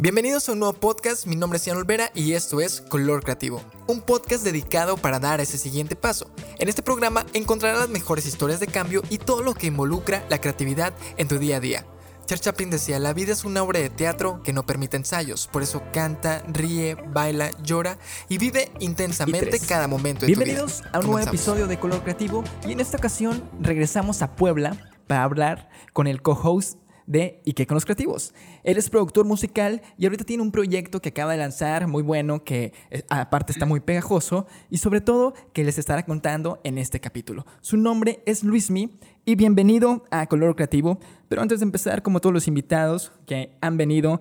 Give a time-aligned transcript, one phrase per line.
[0.00, 3.60] Bienvenidos a un nuevo podcast, mi nombre es Ian Olvera y esto es Color Creativo,
[3.88, 6.30] un podcast dedicado para dar ese siguiente paso.
[6.60, 10.40] En este programa encontrarás las mejores historias de cambio y todo lo que involucra la
[10.40, 11.84] creatividad en tu día a día.
[12.26, 15.64] Charles Chaplin decía, la vida es una obra de teatro que no permite ensayos, por
[15.64, 20.90] eso canta, ríe, baila, llora y vive intensamente cada momento de Bienvenidos tu vida.
[20.92, 24.76] a un nuevo episodio de Color Creativo y en esta ocasión regresamos a Puebla
[25.08, 26.78] para hablar con el co-host
[27.08, 28.34] de ¿Y qué con los creativos?
[28.62, 32.44] Él es productor musical y ahorita tiene un proyecto que acaba de lanzar muy bueno,
[32.44, 37.00] que eh, aparte está muy pegajoso y sobre todo que les estará contando en este
[37.00, 37.46] capítulo.
[37.62, 41.00] Su nombre es Luismi y bienvenido a Color Creativo.
[41.28, 44.20] Pero antes de empezar, como todos los invitados que han venido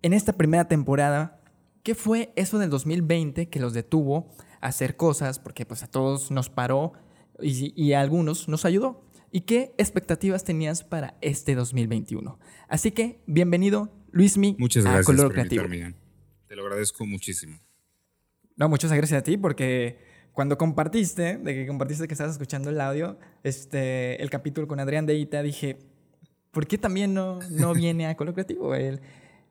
[0.00, 1.40] en esta primera temporada,
[1.82, 4.30] ¿qué fue eso del 2020 que los detuvo
[4.62, 5.38] a hacer cosas?
[5.38, 6.94] Porque pues a todos nos paró
[7.38, 9.04] y, y a algunos nos ayudó.
[9.36, 12.38] ¿Y qué expectativas tenías para este 2021?
[12.68, 15.64] Así que, bienvenido, Luismi, Muchas a gracias Color por Creativo.
[15.64, 15.96] invitarme.
[16.46, 17.58] Te lo agradezco muchísimo.
[18.54, 19.98] No, muchas gracias a ti porque
[20.30, 25.04] cuando compartiste, de que compartiste que estabas escuchando el audio, este, el capítulo con Adrián
[25.04, 25.78] Deita, dije,
[26.52, 28.72] ¿por qué también no, no viene a Color Creativo?
[28.76, 29.00] El,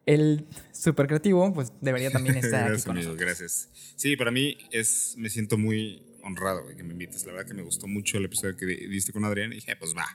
[0.06, 3.28] el super creativo, pues debería también estar aquí gracias, con amigo, nosotros.
[3.28, 3.70] gracias.
[3.98, 7.26] Sí, para mí es, me siento muy honrado güey, que me invites.
[7.26, 9.76] La verdad que me gustó mucho el episodio que di- diste con Adrián y dije,
[9.76, 10.06] pues va,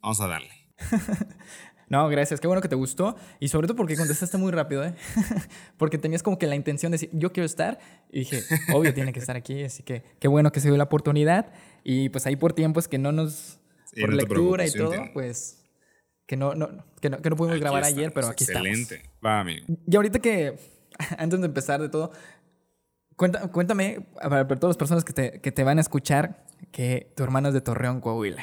[0.00, 0.50] vamos a darle.
[1.90, 3.16] No, gracias, qué bueno que te gustó.
[3.40, 4.92] Y sobre todo porque contestaste muy rápido, ¿eh?
[5.78, 7.78] porque tenías como que la intención de decir, yo quiero estar.
[8.12, 8.42] Y dije,
[8.74, 9.62] obvio, tiene que estar aquí.
[9.64, 11.50] Así que qué bueno que se dio la oportunidad.
[11.84, 13.58] Y pues ahí por tiempos que no nos.
[13.86, 15.12] Sí, por no lectura y todo, entiendo.
[15.14, 15.64] pues.
[16.26, 19.10] Que no, no, que no, que no pudimos Aquí grabar ayer, estamos, pero aquí Excelente.
[19.24, 19.60] Va, amigo.
[19.60, 19.80] estamos.
[19.90, 20.58] Y ahorita que,
[21.16, 22.12] antes de empezar de todo,
[23.18, 27.22] cuenta- cuéntame, para, todas las personas que te, que te van a escuchar, que tu
[27.24, 28.42] hermano es de Torreón, Coahuila.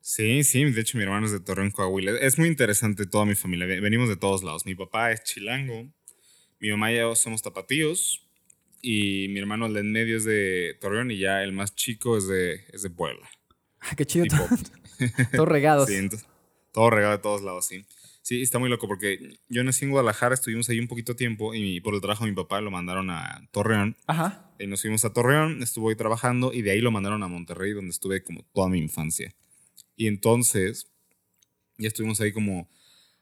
[0.00, 2.12] Sí, sí, de hecho mi hermano es de Torreón, Coahuila.
[2.20, 3.66] Es muy interesante toda mi familia.
[3.66, 4.64] Ve- Venimos de todos lados.
[4.66, 5.86] Mi papá es chilango,
[6.60, 8.26] mi mamá y yo somos tapatíos
[8.82, 12.16] y mi hermano el de en medio es de Torreón y ya el más chico
[12.18, 13.28] es de, es de Puebla.
[13.80, 14.24] Ah, qué chido.
[14.26, 14.46] Tipo.
[15.32, 15.88] Todos regados.
[15.88, 16.26] Sí, entonces,
[16.72, 17.84] todo regado de todos lados, sí.
[18.24, 21.82] Sí, está muy loco porque yo nací en Guadalajara, estuvimos ahí un poquito tiempo y
[21.82, 23.98] por el trabajo de mi papá lo mandaron a Torreón.
[24.06, 24.50] Ajá.
[24.58, 27.72] Y nos fuimos a Torreón, estuvo ahí trabajando y de ahí lo mandaron a Monterrey
[27.72, 29.34] donde estuve como toda mi infancia.
[29.94, 30.90] Y entonces
[31.76, 32.70] ya estuvimos ahí como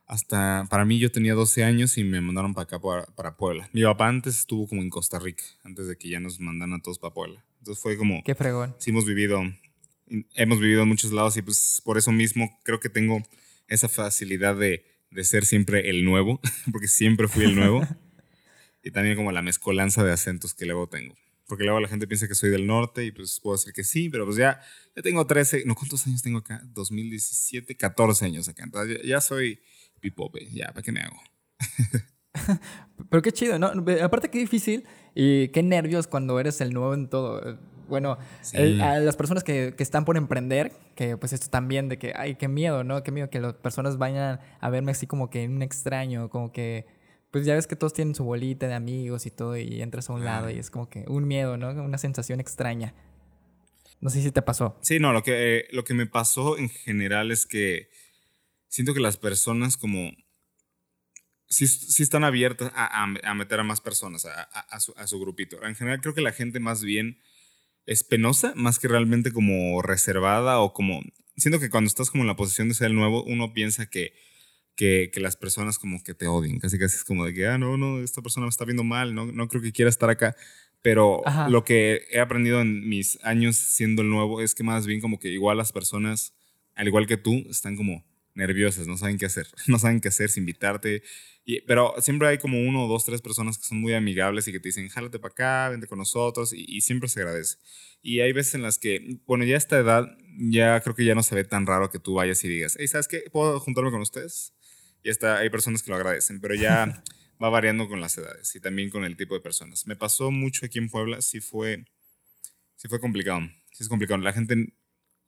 [0.07, 3.69] hasta, para mí yo tenía 12 años y me mandaron para acá, para, para Puebla.
[3.73, 6.81] Mi papá antes estuvo como en Costa Rica, antes de que ya nos mandaran a
[6.81, 7.45] todos para Puebla.
[7.59, 8.77] Entonces fue como Qué fregón.
[8.79, 9.43] sí hemos vivido,
[10.37, 13.21] hemos vivido en muchos lados y pues por eso mismo creo que tengo
[13.67, 16.41] esa facilidad de, de ser siempre el nuevo,
[16.73, 17.83] porque siempre fui el nuevo.
[18.83, 21.15] y también como la mezcolanza de acentos que luego tengo.
[21.47, 24.09] Porque luego la gente piensa que soy del norte y pues puedo decir que sí,
[24.09, 24.61] pero pues ya,
[24.97, 26.63] ya tengo 13, no, ¿cuántos años tengo acá?
[26.65, 28.65] 2017, 14 años acá.
[28.65, 29.61] Entonces ya, ya soy
[30.01, 31.21] pipope, ya, ¿para qué me hago?
[33.11, 33.73] Pero qué chido, ¿no?
[34.03, 34.85] Aparte qué difícil
[35.15, 37.59] y qué nervios cuando eres el nuevo en todo.
[37.93, 38.57] Bueno, Sí.
[38.57, 42.15] el- a las personas que, que están por emprender, que pues esto también de que,
[42.17, 43.03] ay, qué miedo, ¿no?
[43.03, 46.87] Qué miedo que las personas vayan a verme así como que un extraño, como que,
[47.31, 50.15] pues ya ves que todos tienen su bolita de amigos y todo y entras a
[50.15, 51.69] un lado y es como que un miedo, ¿no?
[51.85, 52.95] Una sensación extraña.
[54.01, 54.79] No sé si te pasó.
[54.81, 57.91] Sí, no, lo que, eh, lo que me pasó en general es que
[58.69, 60.13] siento que las personas como...
[61.47, 65.21] Sí, sí están abiertas a, a- a meter a más personas a su, a su
[65.21, 65.63] grupito.
[65.67, 67.19] En general creo que la gente más bien
[67.87, 71.03] es penosa, más que realmente como reservada o como...
[71.37, 74.13] Siento que cuando estás como en la posición de ser el nuevo, uno piensa que,
[74.77, 76.59] que, que las personas como que te odien.
[76.59, 79.15] Casi casi es como de que, ah, no, no, esta persona me está viendo mal,
[79.15, 80.37] no, no creo que quiera estar acá.
[80.83, 81.49] Pero Ajá.
[81.49, 85.19] lo que he aprendido en mis años siendo el nuevo es que más bien como
[85.19, 86.35] que igual las personas,
[86.75, 88.05] al igual que tú, están como
[88.35, 91.03] nerviosas, no saben qué hacer, no saben qué hacer, si invitarte.
[91.45, 94.61] Y, pero siempre hay como uno, dos, tres personas que son muy amigables y que
[94.61, 97.59] te dicen, jálate para acá, vente con nosotros, y, y siempre se agradece.
[98.01, 101.15] Y hay veces en las que, bueno, ya a esta edad, ya creo que ya
[101.15, 103.25] no se ve tan raro que tú vayas y digas, hey, ¿sabes qué?
[103.31, 104.55] ¿Puedo juntarme con ustedes?
[105.03, 107.03] Y está, hay personas que lo agradecen, pero ya
[107.43, 109.87] va variando con las edades y también con el tipo de personas.
[109.87, 111.85] Me pasó mucho aquí en Puebla, sí fue,
[112.77, 113.41] sí fue complicado.
[113.73, 114.21] Sí es complicado.
[114.21, 114.75] La gente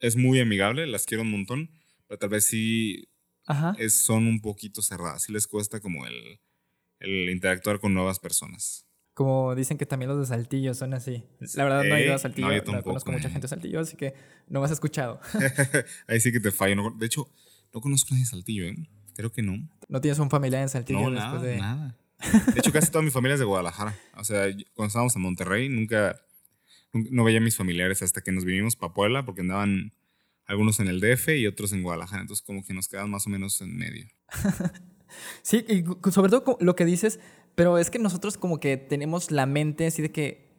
[0.01, 1.71] es muy amigable, las quiero un montón,
[2.07, 3.09] pero tal vez sí
[3.47, 3.75] Ajá.
[3.79, 5.23] es- son un poquito cerradas.
[5.23, 6.41] Sí les cuesta como el,
[7.01, 8.87] el interactuar con nuevas personas.
[9.15, 11.23] Como dicen que también los de Saltillo son así.
[11.55, 13.31] La verdad no he ido a Eh, Saltillo, no, yo no, tampoco, conozco mucha eh.
[13.31, 14.15] gente de Saltillo, así que
[14.49, 15.21] no me has escuchado.
[16.09, 16.75] Ahí sí que te fallo.
[16.75, 17.31] No- de hecho,
[17.73, 18.77] no conozco a nadie de Saltillo, ¿eh?
[19.15, 19.69] Creo que no.
[19.89, 21.57] ¿No tienes un familiar en Saltillo No, después nada, de...?
[21.59, 21.97] nada.
[22.55, 23.95] De hecho, casi toda mi familia es de Guadalajara.
[24.17, 26.21] O sea, cuando estábamos en Monterrey, nunca,
[26.93, 29.93] nun- no veía a mis familiares hasta que nos vinimos para Puebla, porque andaban
[30.47, 32.23] algunos en el DF y otros en Guadalajara.
[32.23, 34.07] Entonces, como que nos quedaban más o menos en medio.
[35.43, 37.21] Sí, y sobre todo lo que dices,
[37.55, 40.51] Pero es que nosotros como que tenemos la mente así de que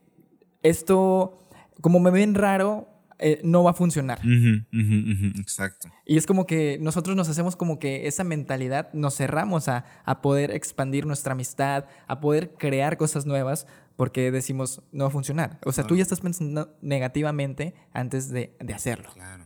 [0.63, 1.45] esto,
[1.81, 2.87] como me ven raro,
[3.19, 4.19] eh, no va a funcionar.
[4.19, 5.89] Ujú, ujú, ujú, Exacto.
[6.05, 10.21] Y es como que nosotros nos hacemos como que esa mentalidad, nos cerramos a, a
[10.21, 15.59] poder expandir nuestra amistad, a poder crear cosas nuevas, porque decimos, no va a funcionar.
[15.65, 19.09] O sea, tú ya estás pensando negativamente antes de, de hacerlo.
[19.13, 19.44] Claro.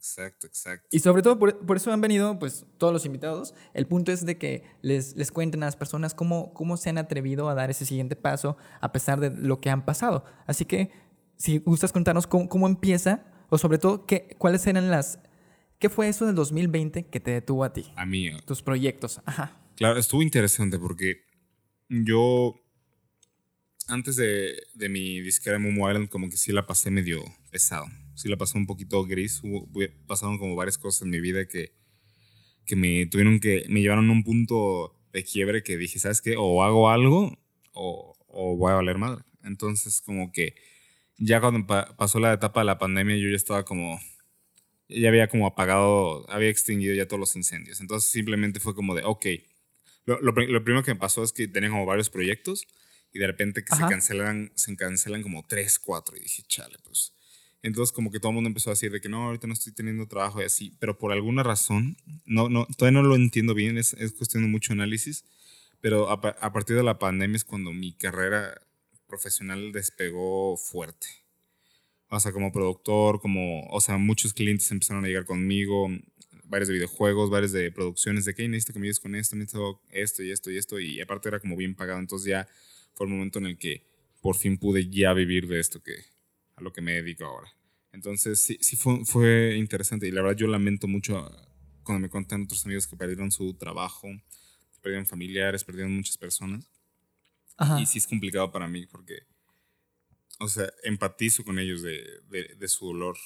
[0.00, 0.88] Exacto, exacto.
[0.90, 3.54] Y sobre todo por, por eso han venido pues todos los invitados.
[3.74, 6.96] El punto es de que les, les cuenten a las personas cómo, cómo se han
[6.96, 10.24] atrevido a dar ese siguiente paso a pesar de lo que han pasado.
[10.46, 10.90] Así que
[11.36, 15.18] si gustas contarnos cómo, cómo empieza o sobre todo qué, cuáles eran las...
[15.78, 17.92] ¿Qué fue eso del 2020 que te detuvo a ti?
[17.94, 19.20] A mí, Tus proyectos.
[19.26, 19.60] Ajá.
[19.76, 21.24] Claro, estuvo interesante porque
[21.90, 22.54] yo,
[23.86, 27.84] antes de, de mi disquera Momo Island, como que sí la pasé medio pesado.
[28.14, 29.40] Sí la pasé un poquito gris.
[29.42, 29.68] Hubo,
[30.06, 31.72] pasaron como varias cosas en mi vida que,
[32.66, 36.36] que me tuvieron que, me llevaron a un punto de quiebre que dije, ¿sabes qué?
[36.38, 37.38] O hago algo
[37.72, 39.24] o, o voy a valer madre.
[39.44, 40.54] Entonces, como que
[41.18, 44.00] ya cuando pa- pasó la etapa de la pandemia, yo ya estaba como,
[44.88, 47.80] ya había como apagado, había extinguido ya todos los incendios.
[47.80, 49.26] Entonces simplemente fue como de, ok,
[50.06, 52.66] lo, lo lo primero que me pasó es que tenía como varios proyectos
[53.12, 53.88] y de repente que se Ajá.
[53.90, 57.12] cancelan, se cancelan como tres, cuatro y dije, chale, pues.
[57.62, 59.72] Entonces como que todo el mundo empezó a decir de que no, ahorita no estoy
[59.72, 63.76] teniendo trabajo y así, pero por alguna razón, no, no, todavía no lo entiendo bien,
[63.78, 65.24] es, es cuestión de mucho análisis,
[65.80, 68.54] pero a, pa- a partir de la pandemia es cuando mi carrera
[69.06, 71.08] profesional despegó fuerte.
[72.08, 75.88] O sea, como productor, como, o sea, muchos clientes empezaron a llegar conmigo,
[76.44, 79.36] varios de videojuegos, varios de producciones, de que "Hey, necesito que me ayudes con esto,
[79.36, 82.48] necesito esto y esto y esto, y aparte era como bien pagado, entonces ya
[82.94, 83.84] fue el momento en el que
[84.20, 85.94] por fin pude ya vivir de esto que,
[86.60, 87.52] a lo que me dedico ahora.
[87.92, 91.28] Entonces sí, sí fue, fue interesante y la verdad yo lamento mucho
[91.82, 94.08] cuando me cuentan otros amigos que perdieron su trabajo,
[94.80, 96.70] perdieron familiares, perdieron muchas personas.
[97.56, 97.80] Ajá.
[97.80, 99.18] Y sí es complicado para mí porque,
[100.38, 103.16] o sea, empatizo con ellos de, de, de su dolor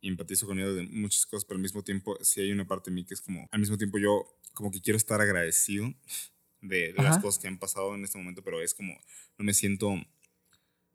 [0.00, 2.90] y empatizo con ellos de muchas cosas, pero al mismo tiempo sí hay una parte
[2.90, 5.92] de mí que es como, al mismo tiempo yo como que quiero estar agradecido
[6.60, 8.98] de, de las cosas que han pasado en este momento, pero es como,
[9.38, 9.94] no me siento,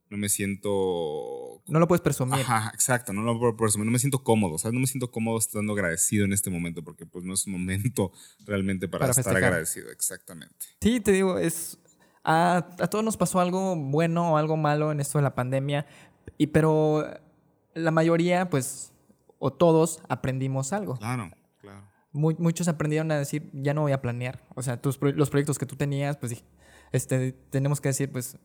[0.10, 1.62] no me siento...
[1.68, 2.42] No lo puedes presumir.
[2.42, 4.74] Ajá, exacto, no, lo por eso, no me siento cómodo, ¿sabes?
[4.74, 8.12] No me siento cómodo estando agradecido en este momento porque pues no es un momento
[8.46, 9.44] realmente para, Para estar festejar.
[9.50, 10.66] agradecido, exactamente.
[10.82, 11.80] Sí, te digo, es.
[12.24, 15.86] A, a todos nos pasó algo bueno o algo malo en esto de la pandemia,
[16.40, 17.06] y, pero
[17.76, 18.92] la mayoría, pues,
[19.38, 20.98] o todos aprendimos algo.
[20.98, 21.30] Claro,
[21.62, 21.84] claro.
[22.12, 24.44] Mu- muchos aprendieron a decir, ya no voy a planear.
[24.56, 26.44] O sea, tus, los proyectos que tú tenías, pues,
[26.92, 28.38] este, tenemos que decir, pues,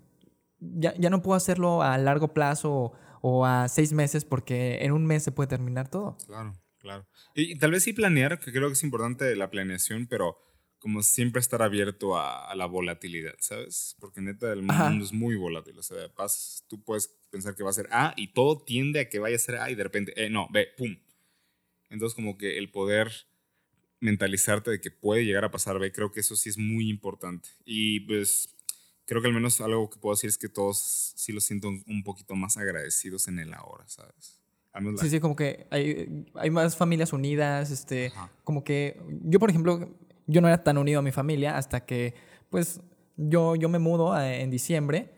[0.61, 2.93] ya, ya no puedo hacerlo a largo plazo o,
[3.23, 6.17] o a seis meses porque en un mes se puede terminar todo.
[6.27, 7.07] Claro, claro.
[7.35, 10.37] Y, y tal vez sí planear, que creo que es importante la planeación, pero
[10.79, 13.97] como siempre estar abierto a, a la volatilidad, ¿sabes?
[14.01, 14.89] Porque neta el Ajá.
[14.89, 15.79] mundo es muy volátil.
[15.79, 19.09] O sea, pas- tú puedes pensar que va a ser A y todo tiende a
[19.11, 20.97] que vaya a ser A y de repente, eh, no, B, pum.
[21.91, 23.11] Entonces como que el poder
[24.01, 27.51] mentalizarte de que puede llegar a pasar B, creo que eso sí es muy importante.
[27.65, 28.57] Y pues
[29.11, 32.03] creo que al menos algo que puedo decir es que todos sí lo siento un-
[32.05, 34.41] poquito más agradecidos en el ahora, ¿sabes?
[34.99, 38.31] Sí, sí, como que hay, hay más familias unidas, este, Ajá.
[38.45, 39.89] como que yo, por ejemplo,
[40.29, 42.15] yo no era tan unido a mi familia hasta que,
[42.51, 42.81] pues,
[43.17, 45.11] yo, yo me mudo a- en diciembre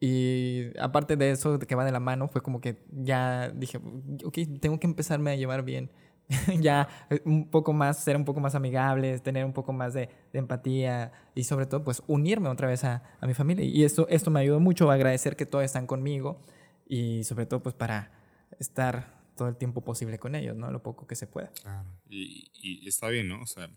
[0.00, 3.78] y aparte de eso, que va de la mano, fue como que ya dije,
[4.22, 5.90] ok, tengo que empezarme a llevar bien.
[6.60, 10.08] ya eh, un poco más, ser un poco más amigables, tener un poco más de,
[10.32, 13.64] empatía y sobre todo, pues, unirme otra vez a, a mi familia.
[13.64, 16.42] Y esto, esto me ayudó mucho a agradecer que todos están conmigo
[16.86, 18.12] y sobre todo, pues, para
[18.58, 20.70] estar todo el tiempo posible con ellos, ¿no?
[20.70, 21.50] Lo poco que se pueda.
[21.62, 21.88] Claro.
[22.08, 23.40] Y- y está bien, ¿no?
[23.42, 23.70] O sea,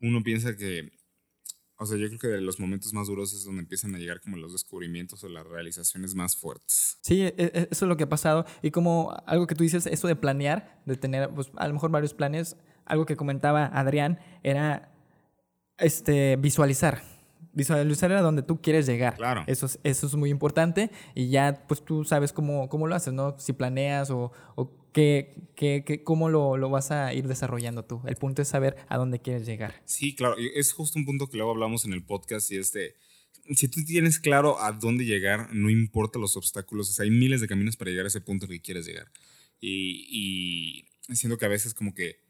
[0.00, 0.90] uno piensa que,
[1.78, 4.20] o sea, yo creo que de los momentos más duros es donde empiezan a llegar
[4.20, 6.98] como los descubrimientos o las realizaciones más fuertes.
[7.02, 8.46] Sí, e- e- eso es lo que ha pasado.
[8.62, 11.90] Y como algo que tú dices, eso de planear, de tener pues, a lo mejor
[11.90, 12.56] varios planes,
[12.86, 14.92] algo que comentaba Adrián era
[15.78, 17.02] este, visualizar.
[17.56, 19.16] Visualizar a donde tú quieres llegar.
[19.16, 19.42] Claro.
[19.48, 23.12] Eso es, eso es muy importante y ya pues tú sabes cómo, cómo lo haces,
[23.12, 23.34] ¿no?
[23.38, 28.00] Si planeas o, o qué, qué, qué- cómo lo, lo vas a ir desarrollando tú.
[28.06, 29.74] El punto es saber a dónde quieres llegar.
[29.86, 30.36] Sí, claro.
[30.54, 32.94] Es justo un punto que luego hablamos en el podcast y es de,
[33.54, 37.40] si tú tienes claro a dónde llegar, no importa los obstáculos, o sea, hay miles
[37.40, 39.10] de caminos para llegar a ese punto al que quieres llegar.
[39.60, 42.25] Y, y siento que a veces como que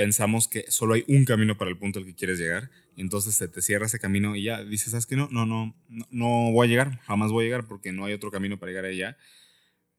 [0.00, 3.48] pensamos que solo hay un camino para el punto al que quieres llegar, entonces se
[3.48, 5.14] te cierra ese camino y ya dices, ¿sabes qué?
[5.14, 5.76] No, no, no,
[6.10, 8.86] no, voy a llegar, jamás voy a llegar porque no hay otro camino para llegar
[8.86, 9.18] allá.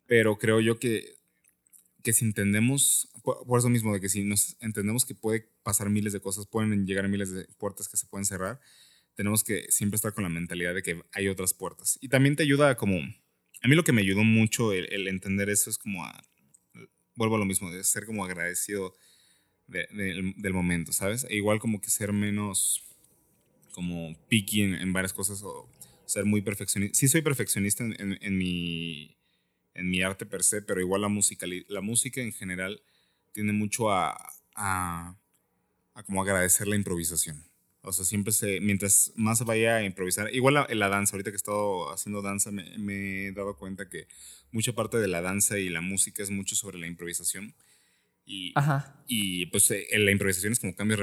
[0.07, 1.17] Pero creo yo que,
[2.01, 6.13] que si entendemos, por, eso mismo, de que si nos entendemos que puede pasar miles
[6.13, 8.59] de cosas, pueden llegar miles de puertas que se pueden cerrar,
[9.13, 11.99] tenemos que siempre estar con la mentalidad de que hay otras puertas.
[12.01, 15.69] Y también te ayuda como, a mí lo que me ayudó mucho el, entender eso
[15.69, 16.27] es como a,
[17.13, 18.95] vuelvo a lo mismo, de ser como agradecido
[19.71, 21.25] del momento, ¿sabes?
[21.29, 22.83] E igual como que ser menos
[23.71, 25.69] como picky en, varias cosas o
[26.05, 26.97] ser muy perfeccionista.
[26.97, 29.17] Sí soy perfeccionista en, en, mi,
[29.73, 32.81] en mi arte per se, pero igual la música, la música en general
[33.31, 34.17] tiene mucho a,
[34.55, 35.15] a,
[35.93, 37.43] a como agradecer la improvisación.
[37.83, 41.35] O sea, siempre se, mientras más vaya a improvisar, igual la, la danza, ahorita que
[41.35, 44.07] he estado haciendo danza, me, me, he dado cuenta que
[44.51, 47.55] mucha parte de la danza y la música es mucho sobre la improvisación.
[48.33, 48.53] Y,
[49.07, 50.95] y pues eh, la improvisación es como cambio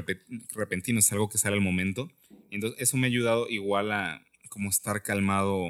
[0.54, 2.11] repentino, es algo que sale al momento.
[2.50, 5.68] Entonces, eso me ha ayudado igual a como estar calmado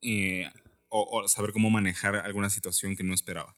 [0.00, 0.50] eh,
[0.88, 3.54] o, saber cómo manejar alguna situación que no esperaba.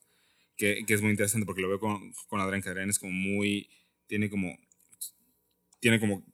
[0.56, 3.12] Que, que, es muy interesante porque lo veo con, con Adrián, que Adrián es como
[3.12, 3.70] muy,
[4.08, 4.58] tiene como
[5.78, 6.24] tiene como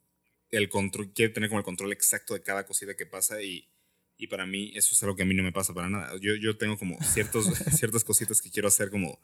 [0.49, 3.69] el control, quiere tener como el control exacto de cada cosita que pasa y,
[4.17, 6.17] y para mí eso es algo que a mí no me pasa para nada.
[6.19, 7.45] Yo, yo tengo como ciertos,
[7.77, 9.19] ciertas cositas que quiero hacer como,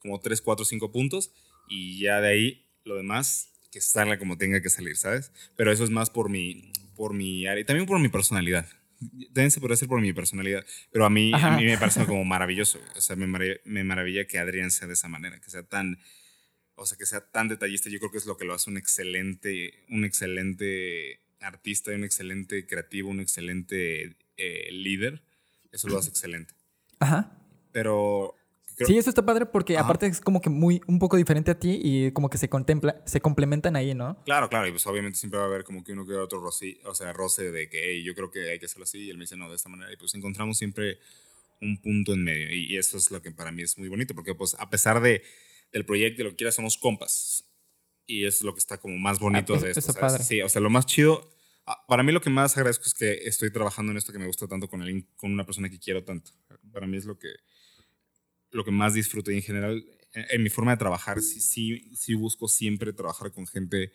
[0.00, 1.32] como 3, 4, 5 puntos
[1.68, 5.32] y ya de ahí lo demás que salga como tenga que salir, ¿sabes?
[5.56, 8.66] Pero eso es más por mi, por mi área y también por mi personalidad.
[9.26, 12.24] También se puede hacer por mi personalidad, pero a mí, a mí me parece como
[12.24, 12.80] maravilloso.
[12.96, 13.26] O sea, me,
[13.64, 15.98] me maravilla que Adrián sea de esa manera, que sea tan
[16.78, 18.76] o sea, que sea tan detallista, yo creo que es lo que lo hace un
[18.76, 25.22] excelente, un excelente artista, un excelente creativo, un excelente eh, líder.
[25.72, 26.54] Eso lo hace excelente.
[27.00, 27.36] Ajá.
[27.72, 28.36] Pero
[28.86, 31.80] sí, eso está padre porque aparte es como que muy un poco diferente a ti
[31.82, 34.22] y como que se contempla, se complementan ahí, ¿no?
[34.24, 36.78] Claro, claro, y pues obviamente siempre va a haber como que uno que otro roce,
[36.84, 39.16] o sea, roce de que hey, yo creo que hay que hacerlo así y él
[39.16, 40.98] me dice no de esta manera y pues encontramos siempre
[41.60, 44.14] un punto en medio y, y eso es lo que para mí es muy bonito
[44.14, 45.22] porque pues a pesar de
[45.72, 47.44] del proyecto y lo que quieras, somos compas.
[48.06, 49.92] Y eso es lo que está como más bonito ah, de esto.
[50.22, 51.30] Sí, o sea, lo más chido,
[51.66, 54.26] ah, para mí lo que más agradezco es que estoy trabajando en esto que me
[54.26, 56.30] gusta tanto con, el, con una persona que quiero tanto.
[56.72, 57.28] Para mí es lo que,
[58.50, 62.14] lo que más disfruto y en general, en, mi forma de trabajar, sí, sí, sí
[62.14, 63.92] busco siempre trabajar con gente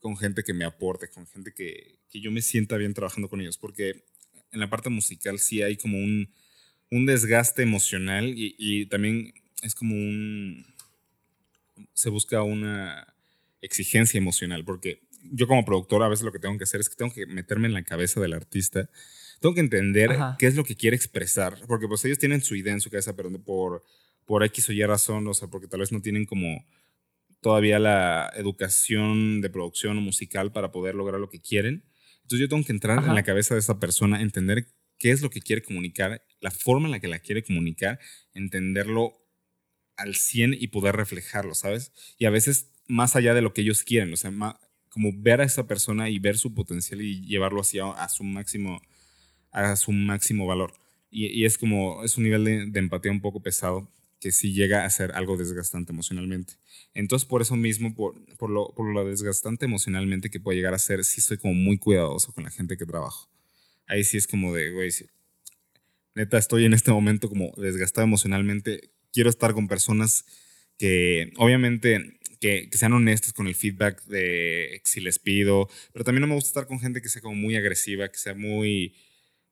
[0.00, 3.42] con gente que me aporte, con gente que, que yo me sienta bien trabajando con
[3.42, 4.02] ellos, porque
[4.50, 6.32] en la parte musical sí hay como un,
[6.90, 10.64] un desgaste emocional y, y, también es como un,
[11.92, 13.14] se busca una
[13.60, 16.96] exigencia emocional, porque yo como productor a veces lo que tengo que hacer es que
[16.96, 18.88] tengo que meterme en la cabeza del artista,
[19.40, 22.72] tengo que entender qué es lo que quiere expresar, porque pues ellos tienen su idea
[22.72, 23.82] en su cabeza, pero por,
[24.26, 26.64] por X o Y razón, o sea, porque tal vez no tienen como
[27.40, 31.84] todavía la educación de producción o musical para poder lograr lo que quieren.
[32.22, 34.68] Entonces yo tengo que entrar en la cabeza de esa persona, entender
[34.98, 37.98] qué es lo que quiere comunicar, la forma en la que la quiere comunicar,
[38.34, 39.26] entenderlo
[39.96, 41.92] al 100 y poder reflejarlo, ¿sabes?
[42.18, 44.30] Y a veces más allá de lo que ellos quieren, o sea,
[44.90, 48.82] como ver a esa persona y ver su potencial y llevarlo hacia a su máximo,
[49.50, 50.72] a su máximo valor.
[51.10, 53.90] Y, es como, es un nivel de, empatía un poco pesado
[54.20, 56.54] que sí llega a ser algo desgastante emocionalmente.
[56.94, 60.78] Entonces, por eso mismo, por, por, lo, por lo desgastante emocionalmente que puede llegar a
[60.78, 63.28] ser, sí soy como muy cuidadoso con la gente que trabajo.
[63.86, 64.90] Ahí sí es como de, güey,
[66.14, 70.24] neta, estoy en este momento como desgastado emocionalmente, quiero estar con personas
[70.78, 76.26] que obviamente que, sean honestos con el feedback de si les pido, pero también no
[76.26, 78.94] me gusta estar con gente que sea como muy agresiva, que sea muy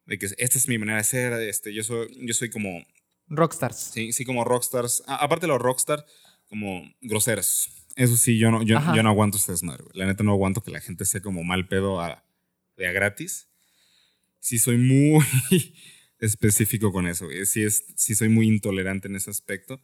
[0.08, 2.82] de que esta es mi manera de ser, este, yo soy yo soy como
[3.28, 3.90] rockstars.
[3.92, 5.02] Sí, sí como rockstars.
[5.06, 6.02] aparte de los rockstars
[6.48, 7.68] como groseros.
[7.94, 9.84] Eso sí, yo no yo, yo no aguanto ustedes madre.
[9.92, 12.24] La neta no aguanto que la gente sea como mal pedo a,
[12.78, 13.48] de a gratis.
[14.40, 15.22] Sí soy muy
[16.20, 17.26] específico con eso.
[17.44, 19.82] Sí, es, sí soy muy intolerante en ese aspecto.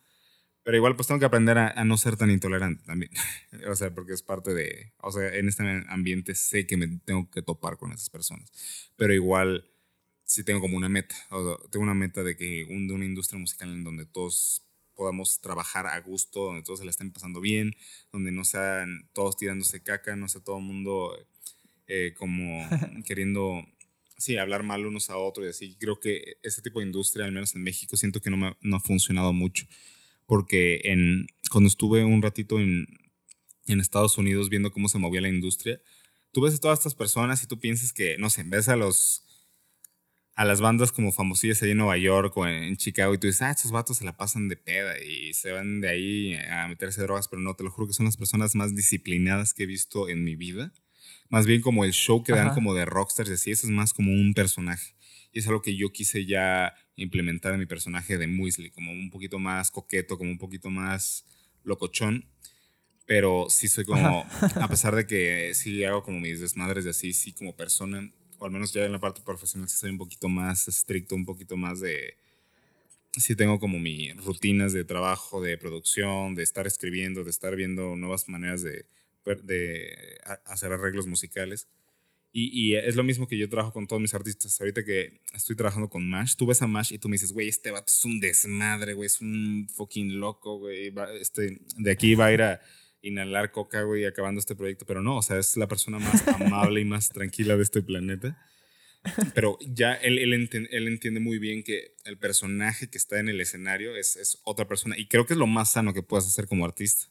[0.63, 3.13] Pero igual pues tengo que aprender a, no ser tan intolerante también.
[3.69, 4.95] o sea, porque es parte de...
[5.03, 8.51] O sea, en este ambiente sé que me tengo que topar con esas personas.
[8.97, 9.71] Pero igual
[10.25, 11.15] sí tengo como una meta.
[11.31, 14.65] O tengo una meta de que un, de una industria musical en donde todos
[14.95, 17.75] podamos trabajar a gusto, donde todos se la estén pasando bien,
[18.13, 21.17] donde no sean todos tirándose caca, no sea todo el mundo
[21.87, 22.69] eh, como
[23.07, 23.65] queriendo
[24.17, 25.77] sí, hablar mal unos a otros y así.
[25.79, 28.77] Creo que ese tipo de industria, al menos en México, siento que no, me, no
[28.77, 29.67] ha funcionado mucho.
[30.27, 32.87] Porque en, cuando estuve un ratito en,
[33.67, 35.81] en Estados Unidos viendo cómo se movía la industria,
[36.33, 39.25] tú ves a todas estas personas y tú piensas que, no sé, ves a los
[40.35, 43.43] a las bandas como famosillas ahí en Nueva York o en Chicago y tú dices,
[43.43, 47.03] ah, estos vatos se la pasan de peda y se van de ahí a meterse
[47.03, 50.09] drogas, pero no, te lo juro que son las personas más disciplinadas que he visto
[50.09, 50.73] en mi vida
[51.29, 53.93] más bien como el show que dan como de rockstars y así, eso es más
[53.93, 54.95] como un personaje.
[55.33, 59.11] Y es algo que yo quise ya implementar en mi personaje de Muesli, como un
[59.11, 61.27] poquito más coqueto, como un poquito más
[61.65, 62.29] locochón.
[63.07, 64.25] Pero sí soy como,
[64.61, 68.45] a pesar de que sí hago como mis desmadres de así, sí como persona, o
[68.45, 71.57] al menos ya en la parte profesional sí soy un poquito más estricto, un poquito
[71.57, 72.17] más de...
[73.13, 77.95] Sí tengo como mis rutinas de trabajo, de producción, de estar escribiendo, de estar viendo
[77.95, 78.87] nuevas maneras de,
[79.45, 81.69] de hacer arreglos musicales.
[82.33, 84.61] Y, y, es lo mismo que yo trabajo con todos mis artistas.
[84.61, 87.49] Ahorita que estoy trabajando con Mash, tú ves a Mash y tú me dices, güey,
[87.49, 90.93] este vato es un desmadre, güey, es un fucking loco, güey.
[91.21, 92.61] Este, de aquí va a ir a
[93.05, 94.87] inhalar coca, güey, acabando este proyecto.
[94.87, 98.37] Pero no, o sea, es la persona más amable y más tranquila de este planeta.
[99.35, 103.95] Pero ya él, él, entiende, muy bien que el personaje que está en el escenario
[103.97, 104.99] es, es, otra persona.
[104.99, 107.07] Y creo que es lo más sano que puedes hacer como artista.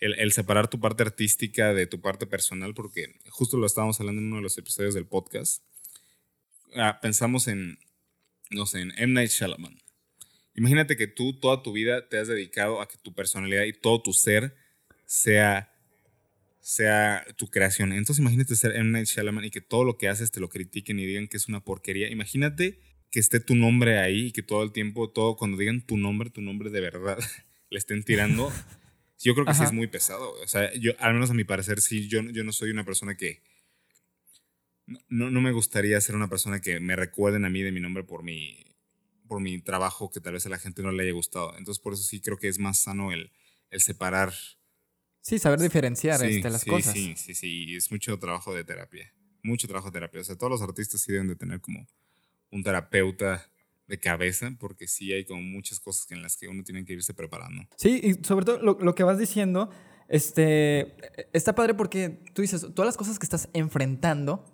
[0.00, 4.20] El, el, separar tu parte artística de tu parte personal, porque justo lo estábamos hablando
[4.20, 5.62] en uno de los episodios del podcast.
[6.74, 7.78] Ah, pensamos en,
[8.50, 9.12] no sé, en M.
[9.12, 9.80] Night Shyamalan.
[10.54, 14.02] Imagínate que tú toda tu vida te has dedicado a que tu personalidad y todo
[14.02, 14.56] tu ser
[15.10, 15.72] sea,
[16.60, 17.92] sea tu creación.
[17.92, 18.90] Entonces imagínate ser M.
[18.90, 21.48] Night Shyamalan y que todo lo que haces te lo critiquen y digan que es
[21.48, 22.08] una porquería.
[22.08, 22.78] Imagínate
[23.10, 26.30] que esté tu nombre ahí y que todo el tiempo, todo cuando digan tu nombre,
[26.30, 27.18] tu nombre de verdad,
[27.70, 28.52] le estén tirando.
[29.18, 30.32] Yo creo que sí es muy pesado.
[30.40, 33.16] O sea, yo, al menos a mi parecer, sí, yo, yo no soy una persona
[33.16, 33.42] que...
[35.08, 38.04] No, no me gustaría ser una persona que me recuerden a mí de mi nombre
[38.04, 38.64] por mi,
[39.26, 41.58] por mi trabajo que tal vez a la gente no le haya gustado.
[41.58, 43.32] Entonces, por eso sí creo que es más sano el,
[43.70, 44.32] el separar
[45.20, 46.92] Sí, saber diferenciar este, las cosas.
[46.92, 49.12] Sí, sí, sí, es mucho trabajo de terapia.
[49.42, 50.20] Mucho trabajo de terapia.
[50.20, 51.86] O sea, todos los artistas sí deben de tener como
[52.50, 53.46] un terapeuta
[53.86, 57.12] de cabeza, porque sí hay como muchas cosas en las que uno tiene que irse
[57.12, 57.64] preparando.
[57.76, 59.70] Sí, y sobre todo lo, lo que vas diciendo,
[60.08, 60.94] este,
[61.32, 64.44] está padre porque tú dices, todas las cosas que estás enfrentando,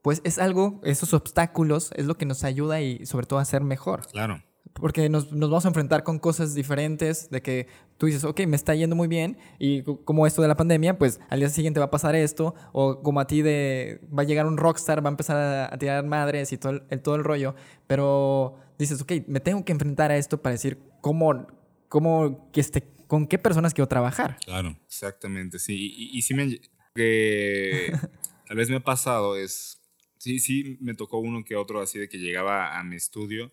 [0.00, 3.62] pues es algo, esos obstáculos es lo que nos ayuda y sobre todo a ser
[3.62, 4.06] mejor.
[4.06, 4.42] Claro
[4.80, 7.66] porque nos, nos, vamos a enfrentar con cosas diferentes, de que
[7.96, 11.20] tú dices, ok, me está yendo muy bien, y como esto de la pandemia, pues
[11.28, 14.46] al día siguiente va a pasar esto, o como a ti de, va a llegar
[14.46, 17.54] un rockstar, va a empezar a, tirar madres y todo el, todo el rollo,
[17.86, 21.46] pero dices, ok, me tengo que enfrentar a esto para decir cómo,
[21.88, 24.36] cómo que este, con qué personas quiero trabajar.
[24.44, 26.60] Claro, exactamente, sí, y, y, sí me...
[26.94, 27.92] Que
[28.46, 29.80] tal vez me ha pasado es,
[30.18, 33.52] sí, sí, me tocó uno que otro así de que llegaba a mi estudio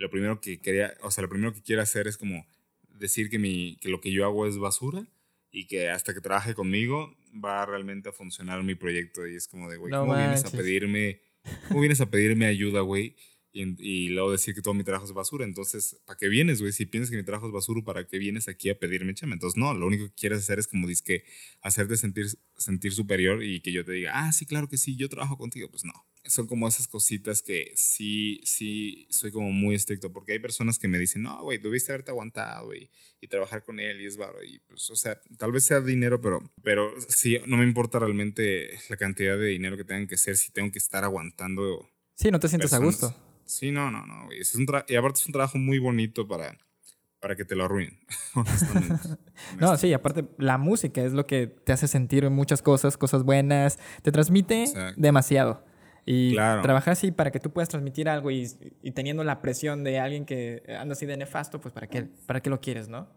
[0.00, 2.46] lo primero que quería, o sea, lo primero que quiero hacer es como
[2.88, 5.06] decir que, mi, que lo que yo hago es basura
[5.50, 9.26] y que hasta que trabaje conmigo va realmente a funcionar mi proyecto.
[9.26, 11.20] Y es como de, güey, ¿cómo vienes a pedirme,
[11.68, 13.14] cómo vienes a pedirme ayuda, güey?
[13.52, 15.44] y, luego decir que todo mi trabajo es basura.
[15.44, 16.72] Entonces, ¿para qué vienes, güey?
[16.72, 19.34] Si piensas que mi trabajo es basura, ¿para qué vienes aquí a pedirme chama?
[19.34, 21.24] Entonces, no, lo único que quieres hacer es como que
[21.60, 25.08] hacerte sentir, sentir superior y que yo te diga, ah, sí, claro que sí, yo
[25.08, 25.68] trabajo contigo.
[25.68, 25.92] Pues no.
[26.24, 30.86] Son como esas cositas que sí, sí, soy como muy estricto, porque hay personas que
[30.86, 34.42] me dicen, no, güey, debiste haberte aguantado, güey, y trabajar con él y es baro.
[34.42, 38.78] Y pues, o sea, tal vez sea dinero, pero, pero sí, no me importa realmente
[38.88, 41.88] la cantidad de dinero que tengan que ser si tengo que estar aguantando.
[42.14, 43.14] Sí, no te sientes a gusto.
[43.46, 44.30] Sí, no, no, no.
[44.30, 46.56] Es un y aparte es un trabajo muy bonito para,
[47.20, 47.98] para que te lo arruinen.
[49.58, 53.78] no, sí, aparte la música es lo que te hace sentir muchas cosas, cosas buenas,
[54.02, 54.64] te transmite
[54.96, 55.64] demasiado.
[56.06, 58.48] Y trabajar así para que tú puedas transmitir algo y,
[58.82, 62.40] y, teniendo la presión de alguien que anda así de nefasto, pues ¿para qué, para
[62.40, 63.08] qué lo quieres, no?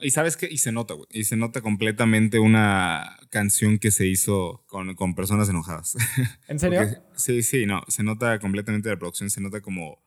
[0.00, 1.06] y sabes qué, y se nota, güey.
[1.10, 5.96] Y se nota completamente una canción que se hizo con, con personas enojadas.
[6.48, 6.82] ¿En serio?
[7.16, 7.82] sí, sí, no.
[7.88, 10.00] Se nota completamente la producción, se nota como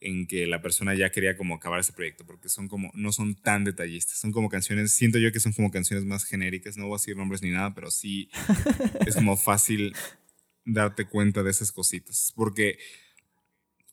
[0.00, 3.34] en que la persona ya quería como acabar ese proyecto, porque son como, no son
[3.34, 6.94] tan detallistas, son como canciones, siento yo que son como canciones más genéricas, no voy
[6.94, 8.30] a decir nombres ni nada, pero sí
[9.06, 9.94] es como fácil
[10.64, 12.78] darte cuenta de esas cositas, porque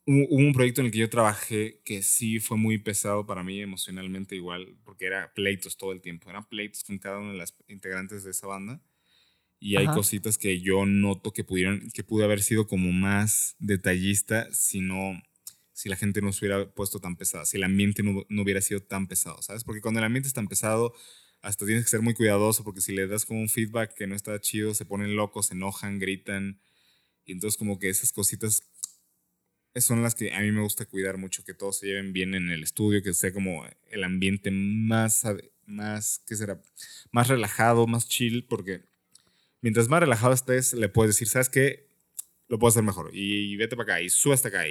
[0.05, 3.59] hubo un proyecto en el que yo trabajé que sí fue muy pesado para mí
[3.59, 7.55] emocionalmente igual, porque era pleitos todo el tiempo, eran pleitos con cada una de las
[7.67, 8.81] integrantes de esa banda.
[9.59, 14.47] Y hay cositas que yo noto que pudieron, que pude haber sido como más detallista
[14.53, 15.19] si no,
[15.73, 18.61] si la gente no se hubiera puesto tan pesada, si el ambiente no, no hubiera
[18.61, 19.63] sido tan pesado, ¿sabes?
[19.63, 20.93] Porque cuando el ambiente es tan pesado,
[21.41, 24.15] hasta tienes que ser muy cuidadoso porque si le das como un feedback que no
[24.15, 26.59] está chido, se ponen locos, se enojan, gritan.
[27.25, 28.63] Y entonces como que esas cositas
[29.81, 32.49] son las que a mí me gusta cuidar mucho, que todos se lleven bien en
[32.49, 35.23] el estudio, que sea como el ambiente más,
[35.65, 36.61] más, ¿qué será?
[37.11, 38.83] Más relajado, más chill, porque
[39.61, 41.87] mientras más relajado estés, le puedes decir, ¿sabes qué?
[42.47, 43.11] Lo puedo hacer mejor.
[43.13, 44.67] Y, vete para acá, y sube hasta acá,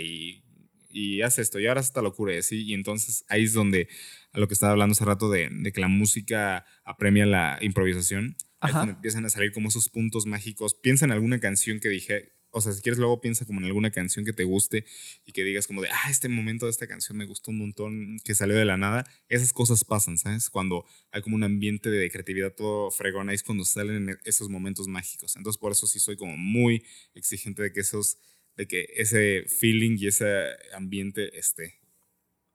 [0.96, 2.64] y haz esto, y ahora esta locura, y así.
[2.64, 3.88] Y entonces ahí es donde,
[4.32, 8.37] a lo que estaba hablando hace rato, de, de que la música apremia la improvisación.
[8.61, 10.74] Ahí empiezan a salir como esos puntos mágicos.
[10.74, 13.90] Piensa en alguna canción que dije, o sea, si quieres luego piensa como en alguna
[13.90, 14.87] canción que te guste
[15.26, 18.18] y que digas como de, ah, este momento de esta canción me gustó un montón,
[18.24, 19.04] que salió de la nada.
[19.28, 20.48] Esas cosas pasan, ¿sabes?
[20.48, 24.88] Cuando hay como un ambiente de creatividad todo fregón, ahí es cuando salen esos momentos
[24.88, 25.37] mágicos.
[25.37, 26.82] Entonces por eso sí soy como muy
[27.12, 28.16] exigente de que esos,
[28.56, 31.80] de que ese feeling y ese ambiente esté.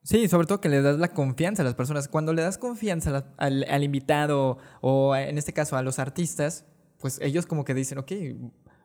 [0.04, 2.08] Sí, sobre todo que le das la confianza a las personas.
[2.08, 6.66] Cuando le das confianza al, al invitado o en este caso a los artistas,
[7.00, 8.12] pues ellos como que dicen, ok,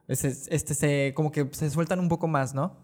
[0.09, 2.79] este, este, se, como que se sueltan un poco más, ¿no?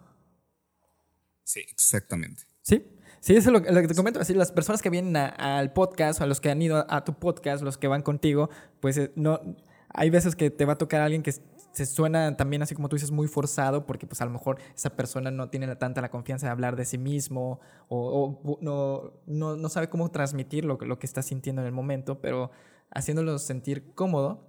[1.44, 2.44] Sí, exactamente.
[2.62, 2.84] Sí,
[3.20, 4.20] sí, eso es lo, que te comento.
[4.20, 7.18] Así, las personas que vienen al podcast, o a los que han ido a, tu
[7.18, 9.40] podcast, los que van contigo, pues eh, no,
[9.88, 11.32] hay veces que te va a tocar a alguien que
[11.72, 14.90] se suena también así como tú dices muy forzado porque pues a lo mejor esa
[14.90, 19.68] persona no tiene tanta la confianza de hablar de sí mismo o, no, no, no,
[19.68, 22.50] sabe cómo transmitir lo, lo que está sintiendo en el momento, pero
[22.90, 24.48] haciéndolo sentir cómodo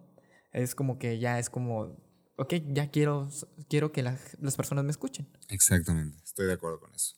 [0.52, 1.98] es como que ya es como
[2.36, 3.30] ok, ya quiero,
[3.70, 5.28] quiero que las personas me escuchen.
[5.50, 7.16] Exactamente, estoy de acuerdo con eso.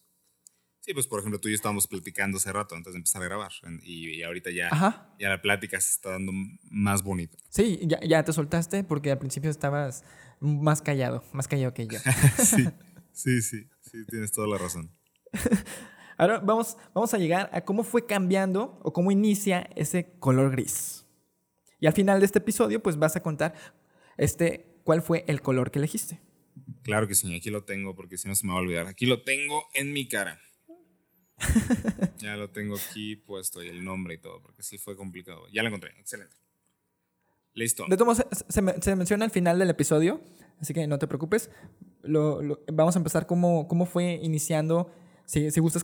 [0.86, 3.26] Sí, pues por ejemplo, tú y yo estábamos platicando hace rato antes de empezar a
[3.26, 4.70] grabar y, ahorita ya,
[5.18, 6.32] ya la plática se está dando
[6.70, 7.36] más bonita.
[7.50, 10.04] Sí, ya, ya te soltaste porque al principio estabas
[10.40, 11.98] más callado, más callado que yo.
[12.38, 12.68] sí,
[13.12, 14.92] sí, sí, sí, tienes toda la razón.
[16.20, 21.04] Ahora vamos, vamos a llegar a cómo fue cambiando o cómo inicia ese color gris.
[21.80, 23.56] Y al final de este episodio, pues vas a contar
[24.18, 26.22] este ¿cuál fue el color que elegiste?
[26.84, 28.86] Claro que sí, aquí lo tengo porque si no se me va a olvidar.
[28.86, 30.40] Aquí lo tengo en mi cara.
[32.18, 35.48] ya lo tengo aquí puesto y el nombre y todo, porque sí fue complicado.
[35.52, 36.36] Ya lo encontré, excelente.
[37.54, 37.86] Listo.
[37.88, 40.22] De todos modos, se, menciona al final del episodio,
[40.60, 41.50] así que no te preocupes.
[42.04, 44.92] vamos a empezar cómo, cómo fue iniciando.
[45.26, 45.84] Si, si gustas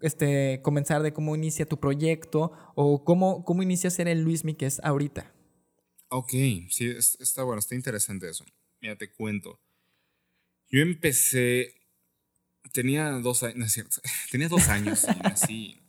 [0.00, 4.66] este, comenzar de cómo inicia tu proyecto o cómo, cómo inicia ser el Luismi que
[4.66, 5.34] es ahorita.
[6.10, 6.30] Ok,
[6.70, 8.44] sí, está bueno, está interesante eso.
[8.80, 9.60] Mira, te cuento.
[10.70, 11.74] Yo empecé,
[12.72, 15.80] tenía dos años, no es cierto, tenía dos años y así.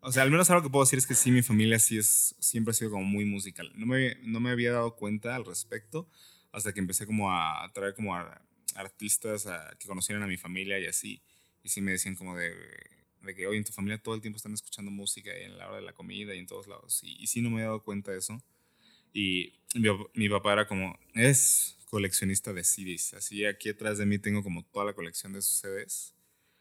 [0.00, 2.34] O sea, al menos algo que puedo decir es que sí, mi familia sí es,
[2.38, 3.72] siempre ha sido como muy musical.
[3.74, 6.08] No me, no me había dado cuenta al respecto
[6.52, 8.42] hasta que empecé como a traer como a
[8.74, 11.22] artistas a, que conocieran a mi familia y así.
[11.62, 12.54] Y sí me decían como de,
[13.22, 15.76] de que hoy en tu familia todo el tiempo están escuchando música en la hora
[15.76, 17.00] de la comida y en todos lados.
[17.02, 18.42] Y, y sí no me he dado cuenta de eso.
[19.14, 19.54] Y
[20.14, 23.14] mi, papá era como, es coleccionista de CDs.
[23.14, 26.12] Así aquí atrás de mí tengo como toda la colección de sus CDs.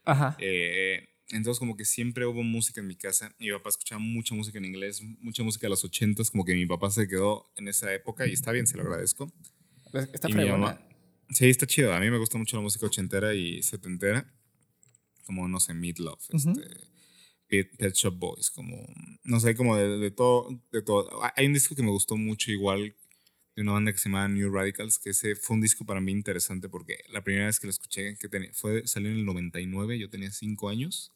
[0.06, 0.38] Ajá.
[0.40, 3.34] Eh, entonces como que siempre hubo música en mi casa.
[3.40, 6.68] Mi papá escuchaba mucha música en inglés, mucha música de los ochentas, como que mi
[6.68, 9.34] papá se quedó en esa época y está bien, se lo agradezco.
[9.92, 10.80] Pues, está fregona.
[11.32, 11.96] Sí, está chido.
[11.96, 14.32] A mí me gusta mucho la música ochentera y setentera.
[15.26, 16.62] Como, no sé, Meatloaf, este,
[17.48, 18.86] Pet, Shop Boys, como,
[19.24, 21.10] no sé, como de, todo, de todo.
[21.36, 22.96] Hay un disco que me gustó mucho igual
[23.56, 26.12] de una banda que se llama New Radicals, que ese fue un disco para mí
[26.12, 30.00] interesante porque la primera vez que lo escuché, que tenía, fue, salió en el 99,
[30.00, 31.12] yo tenía 5 años.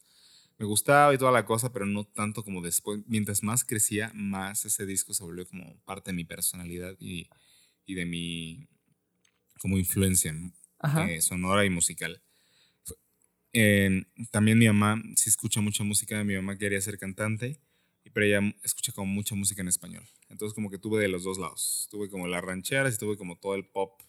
[0.58, 3.00] Me gustaba y toda la cosa, pero no tanto como después.
[3.06, 7.28] Mientras más crecía, más ese disco se volvió como parte de mi personalidad y,
[7.86, 8.68] y de mi
[9.60, 10.34] como influencia
[11.08, 12.22] eh, sonora y musical
[14.30, 17.60] también mi mamá sí escucha mucha música, mi mamá quería ser cantante,
[18.12, 20.04] pero ella escucha como mucha música en español.
[20.28, 21.88] Entonces como que tuve de los dos lados.
[21.90, 24.00] Tuve como las rancheras y tuve como todo el pop,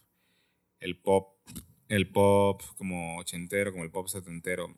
[0.79, 1.37] el pop,
[1.87, 4.75] el pop como ochentero, como el pop setentero.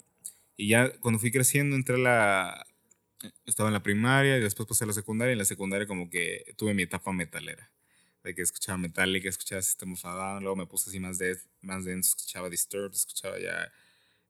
[0.56, 2.65] Y ya cuando fui creciendo entré a la...
[3.45, 6.10] Estaba en la primaria y después pasé a la secundaria y en la secundaria como
[6.10, 7.71] que tuve mi etapa metalera.
[8.23, 11.38] De que escuchaba Metallica, escuchaba System of a Down, luego me puse así más, de,
[11.62, 13.71] más denso, escuchaba Disturbed, escuchaba ya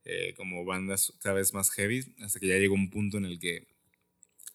[0.03, 3.37] eh, como bandas cada vez más heavy, hasta que ya llegó un punto en el
[3.37, 3.67] que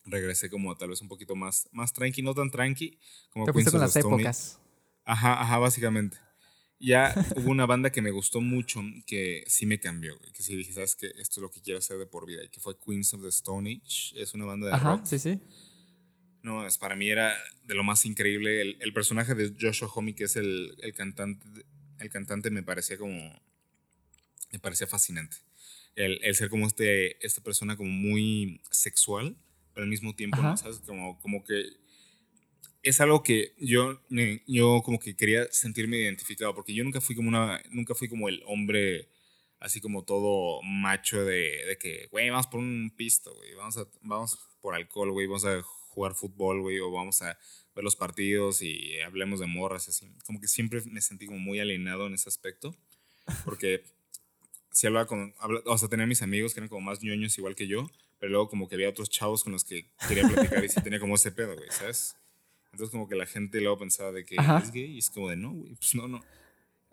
[0.07, 2.99] regresé como tal vez un poquito más, más tranqui, no tan tranqui.
[3.31, 4.59] Como Te fuiste con las épocas.
[5.05, 6.19] Ajá, ajá, básicamente.
[6.79, 10.73] Ya hubo una banda que me gustó mucho, que sí me cambió, que sí dije,
[10.73, 13.15] sabes que esto es lo que quiero hacer de por vida, y que fue Queens
[13.15, 14.21] of the Stone Age.
[14.21, 15.07] Es una banda de ajá, rock.
[15.07, 15.41] sí, sí.
[16.43, 18.61] No, es, para mí era de lo más increíble.
[18.61, 21.45] El, el personaje de Joshua Homme, que es el, el, cantante,
[21.99, 23.41] el cantante, me parecía como
[24.53, 25.39] me parecía fascinante.
[25.97, 29.37] El, el, ser como este, esta persona como muy sexual,
[29.77, 30.81] pero al mismo tiempo, ¿sabes?
[30.87, 31.65] Como, como que
[32.83, 34.01] es algo que yo,
[34.47, 38.31] yo como que quería sentirme identificado, porque yo nunca fui como una, nunca fui como
[38.31, 39.11] el hombre
[39.61, 43.87] así como todo macho de, de que, güey, vamos por un pisto, güey, vamos, a,
[44.01, 47.39] vamos por alcohol, güey, vamos a jugar fútbol, güey, o vamos a
[47.75, 50.11] ver los partidos y hablemos de morras, así.
[50.25, 52.75] Como que siempre me sentí como muy alienado en ese aspecto,
[53.45, 53.85] porque
[54.73, 55.35] sí hablaba con,
[55.67, 58.49] o sea, tenía mis amigos que eran como más ñoños igual que yo, pero luego
[58.49, 61.33] como que había otros chavos con los que quería platicar y sí tenía como ese
[61.33, 62.17] pedo, güey, ¿sabes?
[62.73, 65.37] Entonces como que la gente luego pensaba de que es gay y es como de
[65.37, 66.23] no, güey, pues no, no.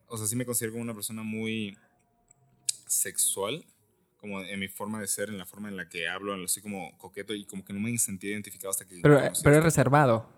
[0.08, 1.78] o sea, sí me considero como una persona muy
[2.88, 3.66] sexual,
[4.18, 6.98] como en mi forma de ser, en la forma en la que hablo, así como
[6.98, 9.00] coqueto y como que no me sentí identificado hasta que...
[9.02, 10.30] Pero, pero es reservado.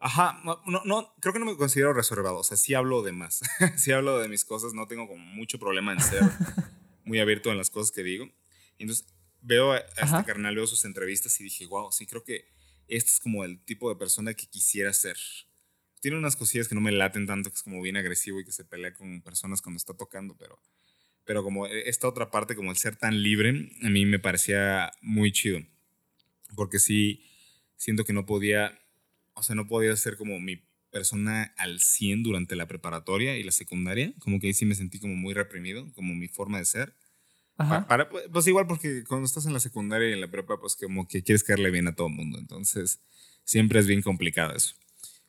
[0.00, 3.40] Ajá, no, no, creo que no me considero reservado, o sea, sí hablo de más,
[3.76, 6.20] sí hablo de mis cosas, no tengo como mucho problema en ser
[7.04, 8.26] muy abierto en las cosas que digo.
[8.78, 9.06] Entonces
[9.44, 12.46] veo a, a este carnal, veo sus entrevistas y dije, wow, sí, creo que
[12.88, 15.16] este es como el tipo de persona que quisiera ser.
[16.00, 18.52] Tiene unas cosillas que no me laten tanto, que es como bien agresivo y que
[18.52, 20.60] se pelea con personas cuando está tocando, pero,
[21.24, 25.32] pero como esta otra parte, como el ser tan libre, a mí me parecía muy
[25.32, 25.60] chido.
[26.54, 27.24] Porque sí,
[27.76, 28.78] siento que no podía,
[29.34, 33.50] o sea, no podía ser como mi persona al 100 durante la preparatoria y la
[33.50, 34.12] secundaria.
[34.20, 36.94] Como que ahí sí me sentí como muy reprimido, como mi forma de ser.
[38.32, 41.22] Pues igual porque cuando estás en la secundaria y en la prepa, pues como que
[41.22, 42.38] quieres caerle bien a todo el mundo.
[42.38, 43.00] Entonces,
[43.44, 44.74] siempre es bien complicado eso.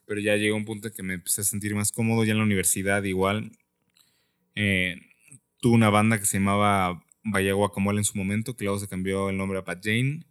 [0.06, 2.24] Pero ya llegó un punto en que me empecé a sentir más cómodo.
[2.24, 3.52] Ya en la universidad igual.
[4.54, 4.96] eh,
[5.60, 9.30] tuve una banda que se llamaba Vaya Guacamole en su momento, que luego se cambió
[9.30, 10.24] el nombre a Pat Jane.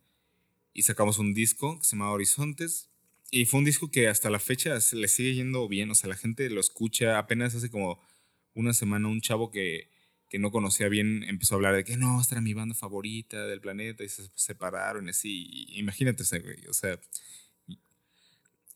[0.73, 2.89] Y sacamos un disco que se llamaba Horizontes.
[3.31, 5.89] Y fue un disco que hasta la fecha le sigue yendo bien.
[5.91, 7.17] O sea, la gente lo escucha.
[7.17, 7.99] Apenas hace como
[8.53, 9.89] una semana un chavo que,
[10.36, 13.48] que no conocía bien empezó a hablar de que no, esta era mi banda favorita
[13.48, 15.65] del planeta y se separaron y así.
[15.78, 16.58] Imagínate ese güey.
[16.67, 17.00] O sea,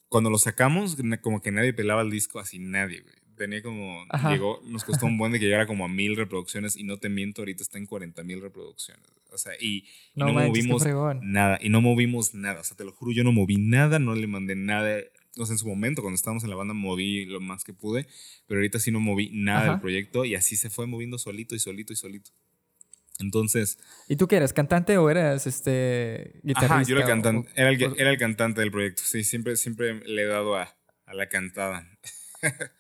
[0.08, 3.14] cuando lo sacamos, como que nadie pelaba el disco, así nadie, güey.
[3.36, 4.32] Tenía como, Ajá.
[4.32, 7.10] llegó, nos costó un buen de que llegara como a mil reproducciones y no te
[7.10, 9.06] miento, ahorita está en 40 mil reproducciones.
[9.34, 12.62] O sea, y, y No manches, movimos nada, y no movimos nada.
[12.62, 15.02] O sea, te lo juro, yo no moví nada, no le mandé nada.
[15.44, 18.08] O sea, en su momento, cuando estábamos en la banda, moví lo más que pude,
[18.48, 19.72] pero ahorita sí no moví nada Ajá.
[19.72, 22.32] del proyecto y así se fue moviendo solito y solito y solito.
[23.20, 24.54] Entonces, ¿Y tú qué eres?
[24.54, 26.76] ¿Cantante o eras este guitarrista?
[26.76, 29.04] ajá, yo era cantante, era, el, era cantante del proyecto.
[29.06, 30.74] Sí, siempre, siempre le he dado a,
[31.06, 31.86] a la cantada.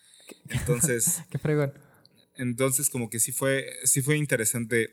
[0.49, 1.73] Entonces, Qué fregón.
[2.37, 4.89] entonces como que sí fue, sí fue interesante eh,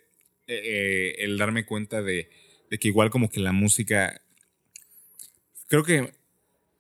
[0.49, 2.31] eh, el darme cuenta de,
[2.71, 4.21] de que igual como que la música,
[5.69, 6.13] creo que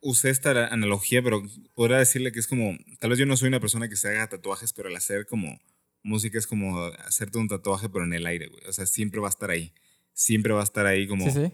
[0.00, 1.42] usé esta analogía, pero
[1.74, 4.28] podría decirle que es como, tal vez yo no soy una persona que se haga
[4.28, 5.61] tatuajes, pero al hacer como
[6.02, 8.64] música es como hacerte un tatuaje, pero en el aire, güey.
[8.66, 9.72] O sea, siempre va a estar ahí.
[10.12, 11.52] Siempre va a estar ahí como Sí, sí.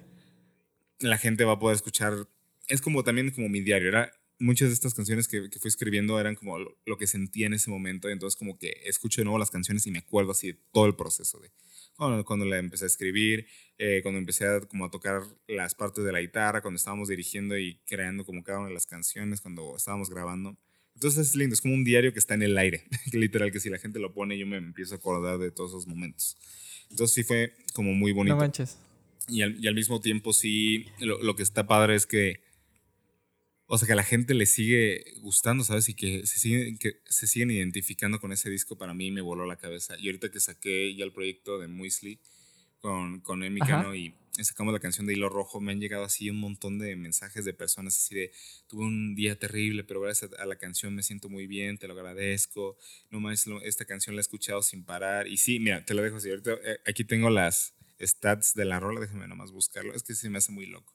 [1.00, 2.28] la gente va a poder escuchar.
[2.68, 3.88] Es como también como mi diario.
[3.88, 7.46] Era, muchas de estas canciones que, que fui escribiendo eran como lo, lo que sentía
[7.46, 8.08] en ese momento.
[8.08, 10.96] Entonces como que escucho de nuevo las canciones y me acuerdo así de todo el
[10.96, 11.50] proceso de
[11.96, 13.46] cuando, cuando la empecé a escribir,
[13.78, 17.58] eh, cuando empecé a, como a tocar las partes de la guitarra, cuando estábamos dirigiendo
[17.58, 20.56] y creando como cada una de las canciones, cuando estábamos grabando.
[20.94, 23.60] Entonces es lindo, es como un diario que está en el aire, que literal que
[23.60, 26.36] si la gente lo pone yo me empiezo a acordar de todos esos momentos.
[26.90, 28.34] Entonces sí fue como muy bonito.
[28.34, 28.78] No manches.
[29.28, 32.42] Y al, y al mismo tiempo sí, lo, lo que está padre es que,
[33.74, 35.88] o sea, que a la gente le sigue gustando, ¿sabes?
[35.88, 39.46] Y que se, siguen, que se siguen identificando con ese disco, para mí me voló
[39.46, 39.96] la cabeza.
[39.98, 42.20] Y ahorita que saqué ya el proyecto de Muesli
[42.82, 43.60] con, con Emi.
[43.60, 46.96] Cano y sacamos la canción de Hilo Rojo, me han llegado así un montón de
[46.96, 48.32] mensajes de personas así de,
[48.66, 51.94] tuve un día terrible, pero gracias a la canción me siento muy bien, te lo
[51.94, 52.76] agradezco.
[53.10, 55.28] No más, esta canción la he escuchado sin parar.
[55.28, 56.28] Y sí, mira, te lo dejo así.
[56.28, 59.94] Ahorita eh, aquí tengo las stats de la rola, déjame nomás buscarlo.
[59.94, 60.92] Es que sí me hace muy loco.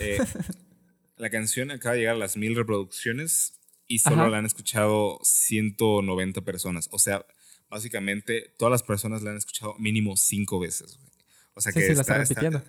[0.00, 0.18] Eh,
[1.16, 3.54] la canción acaba de llegar a las mil reproducciones
[3.86, 4.28] y solo Ajá.
[4.30, 6.88] la han escuchado 190 personas.
[6.90, 7.24] O sea,
[7.68, 10.96] básicamente todas las personas la han escuchado mínimo cinco veces.
[10.96, 11.10] güey.
[11.54, 12.62] O sea Sí, que sí, la está- están está- repitiendo.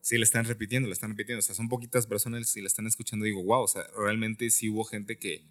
[0.00, 1.38] sí, la están repitiendo, la están repitiendo.
[1.40, 3.24] O sea, son poquitas personas y la están escuchando.
[3.24, 5.42] Digo, wow, o sea, realmente sí hubo gente que,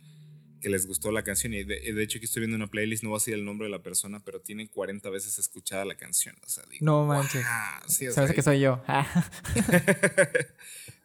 [0.62, 1.54] que les gustó la canción.
[1.54, 3.66] Y de, de hecho, aquí estoy viendo una playlist, no va a decir el nombre
[3.68, 6.36] de la persona, pero tiene 40 veces escuchada la canción.
[6.46, 7.46] O sea, digo, No manches.
[7.88, 8.84] Sea, que soy yo.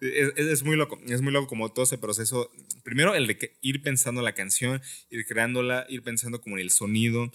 [0.01, 2.51] es, es- es muy loco, es muy loco como todo ese proceso.
[2.83, 6.71] Primero el de que ir pensando la canción, ir creándola, ir pensando como en el
[6.71, 7.31] sonido.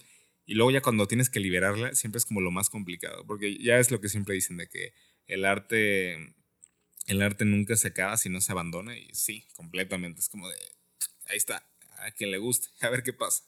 [0.46, 3.24] Y luego ya cuando tienes que liberarla, siempre es como lo más complicado.
[3.26, 4.92] Porque ya es lo que siempre dicen de que
[5.26, 6.34] el arte,
[7.06, 8.96] el arte nunca se acaba si no se abandona.
[8.98, 10.20] Y sí, completamente.
[10.20, 10.56] Es como de,
[11.28, 11.64] ahí está,
[12.06, 13.44] a quien le guste, a ver qué pasa.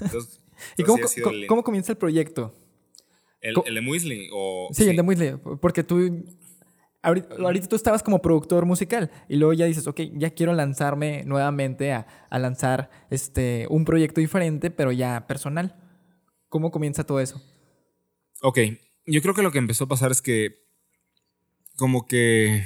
[0.00, 0.40] Entonces,
[0.76, 2.54] ¿Y entonces cómo, sí cómo- comienza el proyecto?
[3.40, 4.68] ¿El, el de Muesli o...?
[4.72, 5.32] Sí, el de Muesli.
[5.60, 6.24] Porque tú.
[7.02, 11.22] Ahorita, ahorita tú estabas como productor musical y luego ya dices, ok, ya quiero lanzarme
[11.24, 15.76] nuevamente a, a lanzar este, un proyecto diferente, pero ya personal.
[16.48, 17.42] ¿Cómo comienza todo eso?
[18.40, 18.58] Ok,
[19.04, 20.64] yo creo que lo que empezó a pasar es que
[21.76, 22.64] como que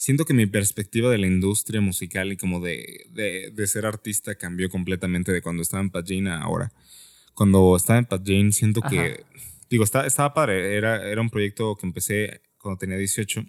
[0.00, 4.34] siento que mi perspectiva de la industria musical y como de, de, de ser artista
[4.34, 6.72] cambió completamente de cuando estaba en Jane a ahora.
[7.34, 9.40] Cuando estaba en Jane siento que, Ajá.
[9.68, 13.44] digo, estaba, estaba padre, era, era un proyecto que empecé cuando tenía 18,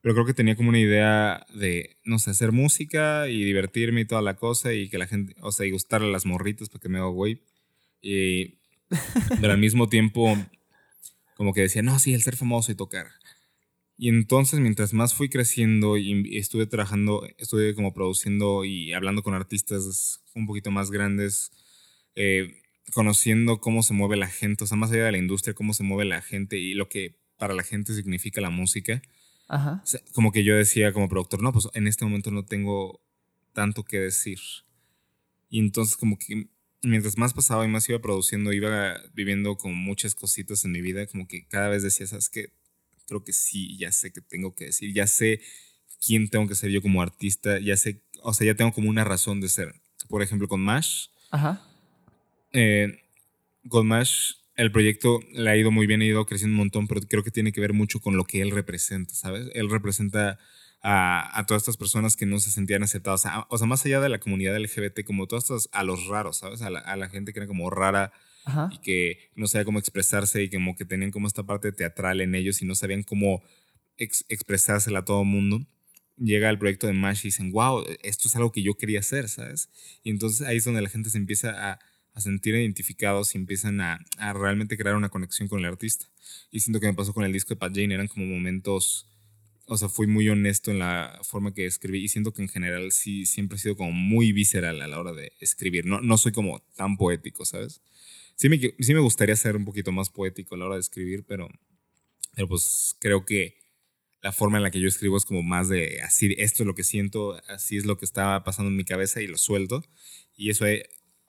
[0.00, 4.04] pero creo que tenía como una idea de, no sé, hacer música y divertirme y
[4.04, 6.88] toda la cosa y que la gente, o sea, y gustarle a las morritas porque
[6.88, 7.42] me hago güey.
[8.00, 8.58] Y,
[9.40, 10.38] pero al mismo tiempo,
[11.34, 13.08] como que decía, no, sí, el ser famoso y tocar.
[13.96, 19.34] Y entonces, mientras más fui creciendo y estuve trabajando, estuve como produciendo y hablando con
[19.34, 21.52] artistas un poquito más grandes,
[22.16, 25.74] eh, conociendo cómo se mueve la gente, o sea, más allá de la industria, cómo
[25.74, 29.02] se mueve la gente y lo que para la gente significa la música.
[29.46, 29.84] Ajá.
[30.14, 33.02] como que yo decía como productor, no, pues en este momento no tengo
[33.52, 34.38] tanto que decir.
[35.50, 36.48] Y entonces como que
[36.82, 41.06] mientras más pasaba y más iba produciendo, iba viviendo con muchas cositas en mi vida,
[41.06, 42.52] como que cada vez decía, ¿sabes qué?
[43.06, 45.40] Creo que sí, ya sé qué tengo que decir, ya sé
[46.04, 49.04] quién tengo que ser yo como artista, ya sé, o sea, ya tengo como una
[49.04, 49.74] razón de ser.
[50.08, 51.06] Por ejemplo, con Mash.
[51.30, 51.62] Ajá.
[52.52, 53.00] Eh,
[53.68, 57.00] con Mash, el proyecto le ha ido muy bien, ha ido creciendo un montón, pero
[57.02, 59.48] creo que tiene que ver mucho con lo que él representa, ¿sabes?
[59.54, 60.38] Él representa
[60.86, 63.24] a, todas estas personas que no se sentían aceptadas.
[63.48, 66.60] O sea, más allá de la comunidad LGBT, como todos estos, a los raros, ¿sabes?
[66.60, 68.12] A la, gente que era como rara
[68.70, 72.34] y que no sabía cómo expresarse y como que tenían como esta parte teatral en
[72.34, 73.42] ellos y no sabían cómo
[73.96, 75.66] expresársela a todo el mundo.
[76.16, 79.28] Llega el proyecto de MASH y dicen, wow, esto es algo que yo quería hacer,
[79.28, 79.68] ¿sabes?
[80.02, 81.78] Y entonces ahí es donde la gente se empieza a,
[82.12, 86.06] a sentir identificados y empiezan a, a, realmente crear una conexión con el artista.
[86.50, 89.08] Y siento que me pasó con el disco de Pat Jane, eran como momentos
[89.66, 92.92] o sea, fui muy honesto en la forma que escribí y siento que en general
[92.92, 95.86] sí siempre he sido como muy visceral a la hora de escribir.
[95.86, 97.80] No, no soy como tan poético, ¿sabes?
[98.36, 101.24] Sí me, sí me gustaría ser un poquito más poético a la hora de escribir,
[101.26, 101.48] pero,
[102.34, 103.58] pero pues creo que
[104.22, 106.74] la forma en la que yo escribo es como más de así, esto es lo
[106.74, 109.82] que siento, así es lo que estaba pasando en mi cabeza y lo suelto.
[110.34, 110.64] Y eso,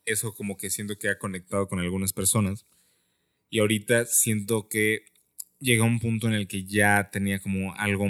[0.05, 2.65] eso como que siento que ha conectado con algunas personas.
[3.49, 5.05] Y ahorita siento que
[5.59, 8.07] llega un punto en el que ya tenía como algo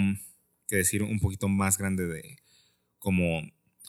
[0.68, 2.36] que decir un poquito más grande de
[2.98, 3.42] como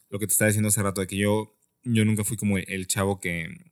[0.09, 2.87] lo que te estaba diciendo hace rato, de que yo, yo nunca fui como el
[2.87, 3.66] chavo que,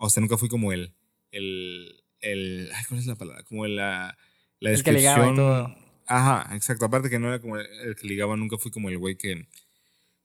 [0.00, 0.94] o sea, nunca fui como el,
[1.30, 3.44] el, el, ¿cuál es la palabra?
[3.44, 4.16] Como la,
[4.58, 4.96] la descripción.
[4.96, 5.76] El que ligaba y todo.
[6.06, 6.86] Ajá, exacto.
[6.86, 9.46] Aparte que no era como el, que ligaba, nunca fui como el güey que,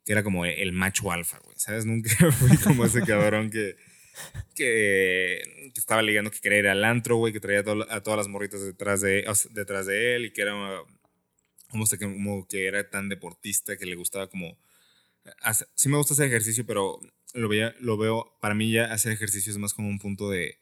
[0.04, 1.86] que era como el macho alfa, güey, ¿sabes?
[1.86, 3.76] Nunca fui como ese cabrón que
[4.56, 8.62] que, estaba ligando que quería ir al antro, güey, que traía a, todas las morritas
[8.62, 10.54] detrás de, detrás de él y que era
[11.70, 14.58] como, como que era tan deportista que le gustaba como...
[15.76, 17.00] sí me gusta hacer ejercicio, pero
[17.36, 20.58] lo, veía, lo veo, para mí ya hacer ejercicio es más como un punto de,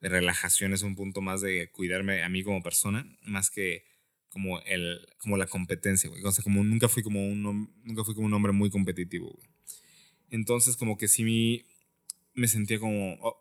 [0.00, 3.84] de relajación, es un punto más de cuidarme a mí como persona, más que
[4.28, 6.22] como, el, como la competencia, güey.
[6.24, 9.48] O sea, como nunca fui como un, nunca fui como un hombre muy competitivo, güey.
[10.30, 11.64] Entonces, como que sí
[12.34, 13.14] me sentía como...
[13.22, 13.40] Oh,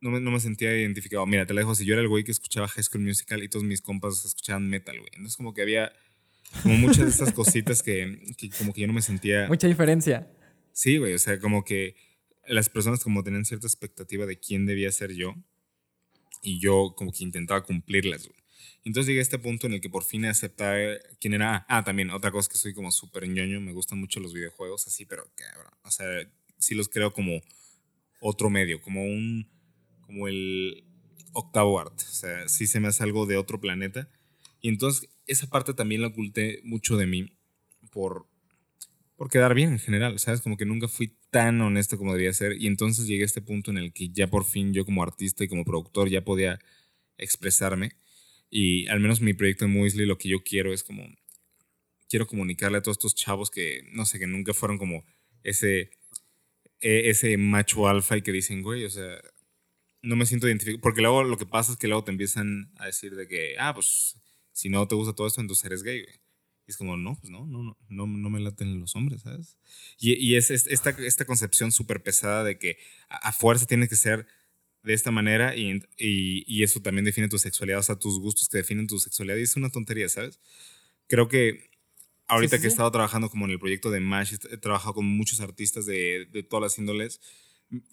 [0.00, 1.24] no, me, no me, sentía identificado.
[1.26, 1.84] Mira, te la dejo así.
[1.84, 4.98] Yo era el güey que escuchaba High School Musical y todos mis compas escuchaban metal,
[4.98, 5.10] güey.
[5.12, 5.92] Entonces como que había
[6.62, 9.46] como muchas de estas cositas que, que como que yo no me sentía...
[9.48, 10.28] Mucha diferencia.
[10.76, 11.14] Sí, güey.
[11.14, 11.96] O sea, como que
[12.46, 15.34] las personas como tenían cierta expectativa de quién debía ser yo
[16.42, 18.38] y yo como que intentaba cumplirlas, güey.
[18.84, 21.64] Entonces llegué a este punto en el que por fin acepté quién era.
[21.70, 25.06] Ah, también, otra cosa que soy como súper ñoño, me gustan mucho los videojuegos, así,
[25.06, 25.72] pero cabrón.
[25.82, 26.06] O sea,
[26.58, 27.40] sí los creo como
[28.20, 29.48] otro medio, como un,
[30.02, 30.84] como el
[31.32, 32.04] octavo arte.
[32.04, 34.10] O sea, sí se me hace algo de otro planeta.
[34.60, 37.34] Y entonces esa parte también la oculté mucho de mí
[37.90, 38.26] por,
[39.16, 40.42] por quedar bien en general, ¿sabes?
[40.42, 42.60] Como que nunca fui tan honesto como debía ser.
[42.60, 45.42] Y entonces llegué a este punto en el que ya por fin yo como artista
[45.44, 46.58] y como productor ya podía
[47.16, 47.92] expresarme.
[48.50, 51.04] Y al menos mi proyecto en Muesli lo que yo quiero es como,
[52.08, 55.04] quiero comunicarle a todos estos chavos que, no sé, que nunca fueron como
[55.42, 55.90] ese
[56.80, 59.18] e, ese macho alfa y que dicen, güey, o sea,
[60.02, 60.80] no me siento identificado.
[60.82, 63.74] Porque luego lo que pasa es que luego te empiezan a decir de que, ah,
[63.74, 64.16] pues
[64.52, 66.25] si no te gusta todo esto, entonces eres gay, güey.
[66.66, 69.56] Y es como, no, pues no, no, no, no, no me laten los hombres, ¿sabes?
[69.98, 74.26] Y, y es esta, esta concepción súper pesada de que a, fuerza tiene que ser
[74.82, 78.48] de esta manera y, y, y, eso también define tu sexualidad, o sea, tus gustos
[78.48, 80.40] que definen tu sexualidad y es una tontería, ¿sabes?
[81.08, 81.70] Creo que
[82.28, 85.40] ahorita que he estado trabajando como en el proyecto de MASH, he trabajado con muchos
[85.40, 87.20] artistas de, de, todas las índoles,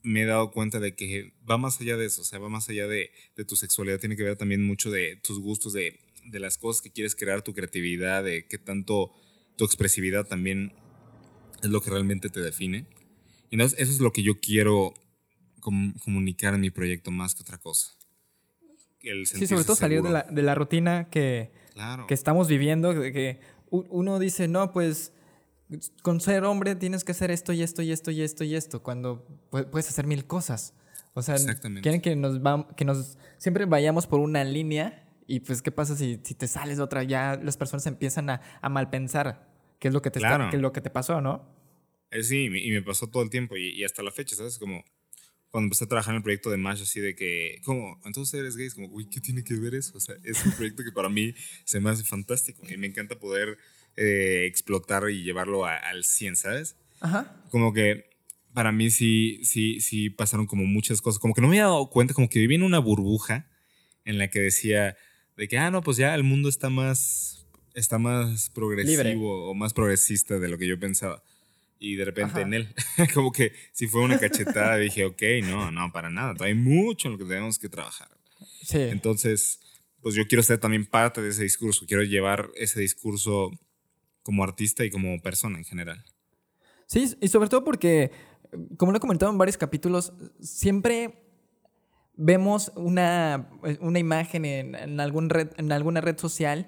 [0.03, 2.69] me he dado cuenta de que va más allá de eso, o sea, va más
[2.69, 6.39] allá de, de tu sexualidad, tiene que ver también mucho de tus gustos, de, de,
[6.39, 9.12] las cosas que quieres crear, tu creatividad, de qué tanto
[9.55, 10.73] tu expresividad también
[11.62, 12.85] es lo que realmente te define.
[13.50, 14.93] Y entonces eso es lo que yo quiero
[15.60, 17.93] comunicar en mi proyecto más que otra cosa.
[19.25, 21.52] sí, sobre todo salir de la, de la, rutina que,
[22.08, 23.39] que estamos viviendo, de que
[23.69, 25.13] uno dice, no, pues
[26.02, 28.83] con ser hombre tienes que hacer esto y esto y esto y esto y esto,
[28.83, 30.73] cuando puedes hacer mil cosas.
[31.15, 31.35] O sea,
[31.81, 32.39] quieren que nos,
[32.75, 36.78] que nos siempre vayamos por una línea y pues qué pasa si, si te sales
[36.78, 39.50] de otra, ya las personas empiezan a, a malpensar
[39.80, 41.46] qué es lo que te, qué es lo que te pasó, ¿no?
[42.12, 44.58] Eh, sí, y me pasó todo el tiempo y, y, hasta la fecha, ¿sabes?
[44.58, 44.84] Como
[45.50, 48.00] cuando empecé a trabajar en el proyecto de Mash, así de que, ¿cómo?
[48.06, 49.98] Entonces eres gay, como, uy, ¿qué tiene que ver eso?
[49.98, 53.19] O sea, es un proyecto que para mí se me hace fantástico y me encanta
[53.19, 53.58] poder
[53.96, 56.76] eh, explotar y llevarlo al 100, ¿sabes?
[57.02, 57.44] Ajá.
[57.50, 58.10] Como que
[58.54, 61.90] para mí sí, sí, sí pasaron como muchas cosas, como que no me había dado
[61.90, 63.48] cuenta, como que viví en una burbuja
[64.06, 64.98] en la que decía
[65.38, 69.73] de que, ah, no, pues ya el mundo está más, está más progresivo o más
[69.73, 71.23] progresista de lo que yo pensaba
[71.84, 72.73] y de repente en él,
[73.13, 77.13] como que si fue una cachetada, dije, ok, no, no, para nada, hay mucho en
[77.13, 78.08] lo que tenemos que trabajar.
[78.62, 78.77] Sí.
[78.79, 79.60] Entonces,
[80.02, 83.52] pues yo quiero ser también parte de ese discurso, quiero llevar ese discurso
[84.21, 86.06] como artista y como persona en general.
[86.88, 88.12] Sí, y sobre todo porque,
[88.77, 91.23] como lo he comentado en varios capítulos, siempre
[92.15, 93.49] vemos una,
[93.79, 96.67] una imagen en, en, algún red, en alguna red social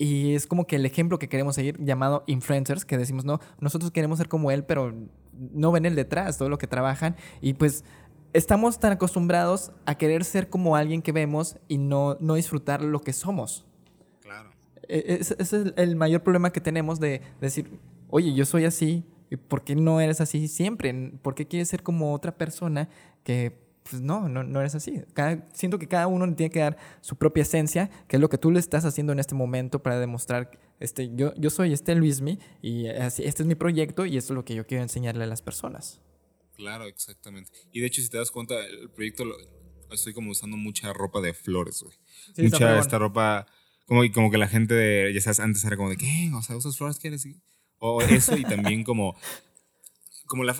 [0.00, 3.90] y es como que el ejemplo que queremos seguir, llamado influencers, que decimos, no, nosotros
[3.90, 4.94] queremos ser como él, pero
[5.34, 7.16] no ven el detrás, todo lo que trabajan.
[7.42, 7.84] Y pues
[8.32, 13.02] estamos tan acostumbrados a querer ser como alguien que vemos y no, no disfrutar lo
[13.02, 13.66] que somos.
[14.22, 14.52] Claro.
[14.88, 19.04] E, ese es el mayor problema que tenemos de decir, oye, yo soy así,
[19.48, 21.12] ¿por qué no eres así siempre?
[21.20, 22.88] ¿Por qué quieres ser como otra persona
[23.22, 25.02] que pues no, no, no eres así.
[25.52, 28.50] siento que cada uno tiene que dar su propia esencia, que es lo que tú
[28.50, 32.86] le estás haciendo en este momento para demostrar, este, yo, yo soy este Luismi y
[32.86, 36.00] este es mi proyecto y esto es lo que yo quiero enseñarle a las personas.
[36.54, 37.50] Claro, exactamente.
[37.72, 39.34] Y de hecho, si te das cuenta, el proyecto lo,
[39.90, 41.96] estoy como usando mucha ropa de flores, güey.
[42.48, 43.46] mucha esta ropa,
[43.86, 46.30] como, como que la gente, de, ya sabes, antes era como de, ¿qué?
[46.34, 46.98] O sea, ¿usas flores?
[46.98, 47.26] ¿Quieres?
[47.78, 49.16] O eso y también como,
[50.26, 50.54] como la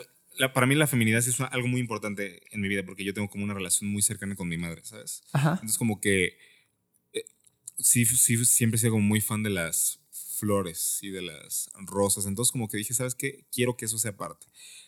[0.49, 3.45] para mí la feminidad es algo muy importante en mi vida porque yo tengo como
[3.45, 5.23] una relación muy cercana con mi madre, ¿sabes?
[5.33, 5.53] Ajá.
[5.53, 6.39] Entonces como que
[7.13, 7.25] eh,
[7.79, 12.27] sí, sí, siempre he sido como muy fan de las flores y de las rosas.
[12.27, 13.45] Entonces como que dije, ¿sabes qué?
[13.53, 14.47] Quiero que eso sea parte.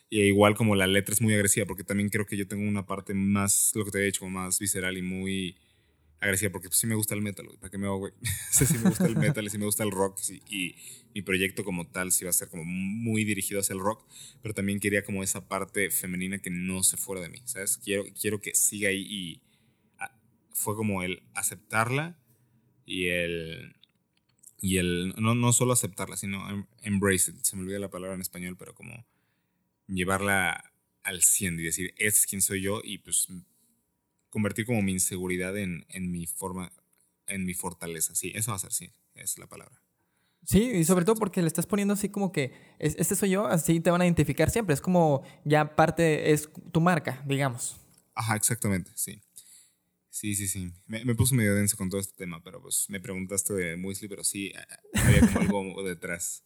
[0.09, 2.85] Y igual como la letra es muy agresiva porque también creo que yo tengo una
[2.85, 5.57] parte más, lo que te he dicho, más visceral y muy
[6.23, 7.57] agresiva porque pues, sí me gusta el metal, güey.
[7.57, 8.13] ¿Para qué me hago, güey?
[8.51, 10.19] sí, sí me gusta el metal sí me gusta el rock.
[10.49, 10.75] y
[11.13, 14.07] mi proyecto como tal sí va a ser como muy dirigido hacia el rock,
[14.41, 17.77] pero también quería como esa parte femenina que no se fuera de mí, ¿sabes?
[17.77, 19.41] Quiero, quiero que siga ahí y
[19.99, 20.17] ah,
[20.51, 22.19] fue como el aceptarla
[22.85, 23.75] y el...
[24.59, 27.43] Y el, no, no solo aceptarla, sino em, embrace it.
[27.43, 29.05] Se me olvida la palabra en español, pero como
[29.87, 30.71] llevarla
[31.03, 33.27] al 100 y decir, este es quien soy yo y pues
[34.33, 36.73] convertir como mi inseguridad en, en mi forma,
[37.27, 38.15] en mi fortaleza.
[38.15, 39.79] Sí, eso va a ser, sí, es la palabra.
[40.43, 43.79] Sí, y sobre todo porque le estás poniendo así como que, este soy yo, así
[43.79, 44.73] te van a identificar siempre.
[44.73, 47.77] Es como ya parte, es tu marca, digamos.
[48.15, 49.21] Ajá, exactamente, sí.
[50.09, 50.73] Sí, sí, sí.
[50.87, 54.07] Me, me puse medio denso con todo este tema, pero pues me preguntaste de Muesli,
[54.07, 54.51] pero sí,
[54.95, 56.43] había como algo detrás.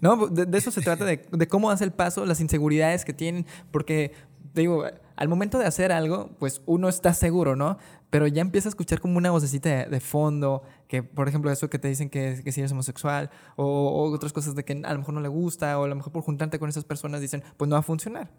[0.00, 3.46] No, de, eso se trata, de, de, cómo hace el paso, las inseguridades que tienen,
[3.70, 4.12] porque,
[4.54, 4.84] digo,
[5.16, 7.78] al momento de hacer algo, pues uno está seguro, ¿no?
[8.10, 11.78] Pero ya empieza a escuchar como una vocecita de, fondo, que por ejemplo eso que
[11.78, 15.14] te dicen que, que si eres homosexual, o, otras cosas de que a lo mejor
[15.14, 17.74] no le gusta, o a lo mejor por juntarte con esas personas dicen, pues no
[17.74, 18.30] va a funcionar.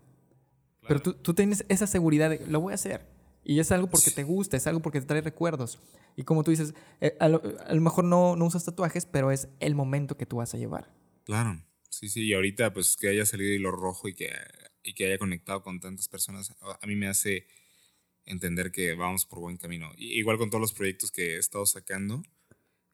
[0.88, 3.06] Pero tú, tú tienes esa seguridad de, lo voy a hacer.
[3.44, 5.80] Y es algo porque te gusta, es algo porque te trae recuerdos.
[6.16, 9.32] Y como tú dices, eh, a, lo, a, lo, mejor no, no usas tatuajes, pero
[9.32, 10.92] es el momento que tú vas a llevar.
[11.26, 14.30] Claro, sí, sí, y ahorita pues que haya salido hilo rojo y que,
[14.86, 17.48] y que haya conectado con tantas personas, a mí me hace
[18.26, 19.92] entender que vamos por buen camino.
[19.98, 22.24] igual con todos los proyectos que he estado sacando,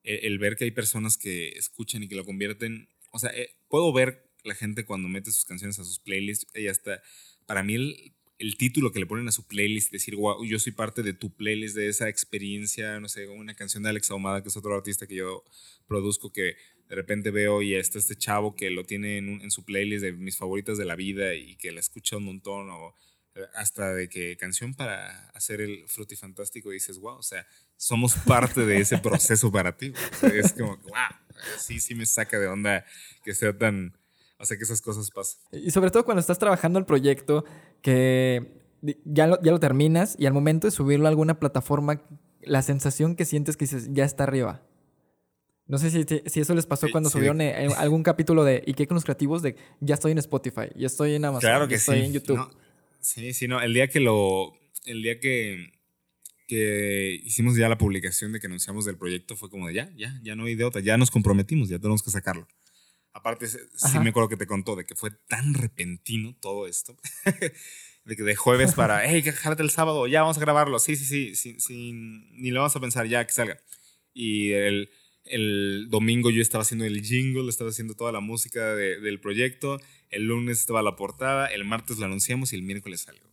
[0.04, 3.56] e, el, ver que hay personas que escuchan y que lo convierten, o sea, eh,
[3.70, 7.02] puedo ver la gente cuando mete sus canciones a sus playlists, y hasta,
[7.46, 10.72] para mí el, el título que le ponen a su playlist, decir, wow, yo soy
[10.72, 14.50] parte de tu playlist, de esa experiencia, no sé, una canción de Alex Ahumada, que
[14.50, 15.44] es otro artista que yo
[15.88, 16.56] produzco, que
[16.92, 20.36] de repente veo y está este chavo que lo tiene en, su playlist de mis
[20.36, 22.94] favoritas de la vida y que la escucha un montón o
[23.34, 28.16] eh, hasta de que canción para hacer el frutifantástico y dices, wow, o sea, somos
[28.28, 29.94] parte de ese proceso para ti.
[30.34, 32.84] es como, wow, sí, sí me saca de onda
[33.24, 33.98] que sea tan,
[34.38, 35.40] o sea, que esas cosas pasen.
[35.54, 37.46] Y sobre todo cuando estás trabajando el proyecto,
[37.82, 38.52] que
[39.06, 42.02] ya lo, ya lo terminas y al momento de subirlo a alguna plataforma,
[42.42, 44.62] la sensación que sientes que dices, ya está arriba.
[45.72, 48.88] No sé si, si eso les pasó cuando subieron eh, algún capítulo de ¿Y qué
[48.88, 49.42] con los creativos?
[49.42, 52.46] De ya estoy en Spotify, ya estoy en Amazon, claro que estoy en YouTube.
[53.00, 53.62] sí, sí, no.
[53.62, 54.52] El día que lo.
[54.84, 55.72] El día que,
[56.50, 60.20] que hicimos ya la publicación de que anunciamos del proyecto fue como de ya, ya,
[60.22, 62.50] ya no hay de otra, ya nos comprometimos, ya tenemos que sacarlo.
[63.14, 66.98] Aparte, sí me acuerdo que te contó de que fue tan repentino todo esto.
[68.04, 70.80] de que de jueves para, hey, jálate el sábado, ya vamos a grabarlo.
[70.80, 73.58] Sí, sí, sí, sin, sin, ni lo vamos a pensar, ya que salga.
[74.14, 74.90] Y el
[75.32, 79.80] el domingo yo estaba haciendo el jingle, estaba haciendo toda la música del proyecto,
[80.10, 83.24] el lunes estaba la portada, el martes lo anunciamos y el miércoles salió.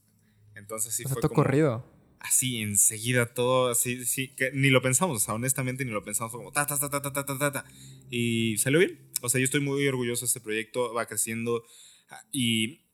[0.54, 1.84] Entonces sí o sea, fue todo como, corrido.
[2.20, 6.32] Así, enseguida todo, así, sí, que ni lo pensamos, o sea, honestamente ni lo pensamos,
[6.32, 7.64] fue como ta, ta, ta, ta, ta, ta, ta, ta.
[8.10, 9.10] Y salió bien.
[9.20, 11.64] O sea, yo estoy muy orgulloso, de este proyecto va creciendo
[12.10, 12.86] ah, y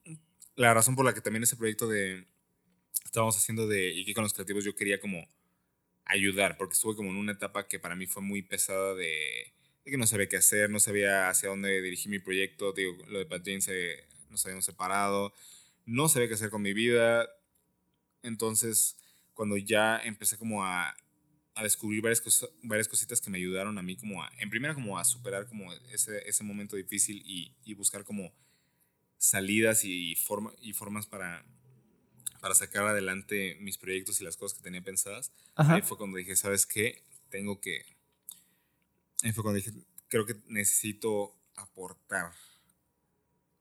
[0.57, 2.27] la razón por la que también ese proyecto de,
[3.05, 5.27] estábamos haciendo de Iki con los creativos, yo quería como
[6.07, 9.53] ayudar, porque estuve como en una etapa que para mí fue muy pesada de,
[9.85, 13.27] que no sabía qué hacer, no sabía hacia dónde dirigir mi proyecto, digo, lo de
[13.27, 15.33] Pat Jane se, nos habíamos separado,
[15.87, 17.29] no sabía qué hacer con mi vida,
[18.23, 18.97] entonces
[19.35, 20.95] cuando ya empecé como a,
[21.55, 24.75] a descubrir varias, cosas, varias cositas que me ayudaron a mí como a, en primera
[24.75, 28.33] como a superar como ese, ese momento difícil y, y buscar como
[29.17, 31.45] salidas y, forma, y formas para,
[32.45, 35.33] para sacar adelante mis proyectos y las cosas que tenía pensadas.
[35.55, 35.77] Ajá.
[35.77, 37.03] Ahí fue cuando dije, ¿sabes qué?
[37.31, 37.87] Tengo que...
[39.23, 39.73] Ahí fue cuando dije,
[40.09, 42.35] creo que necesito aportar.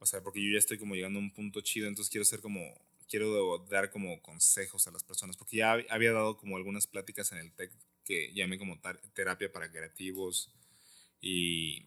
[0.00, 2.42] O sea, porque yo ya estoy como llegando a un punto chido, entonces quiero ser
[2.42, 2.60] como,
[3.08, 7.32] quiero dar como consejos a las personas, porque ya hab- había dado como algunas pláticas
[7.32, 7.72] en el TEC
[8.04, 8.78] que llamé como
[9.14, 10.52] terapia para creativos
[11.22, 11.86] y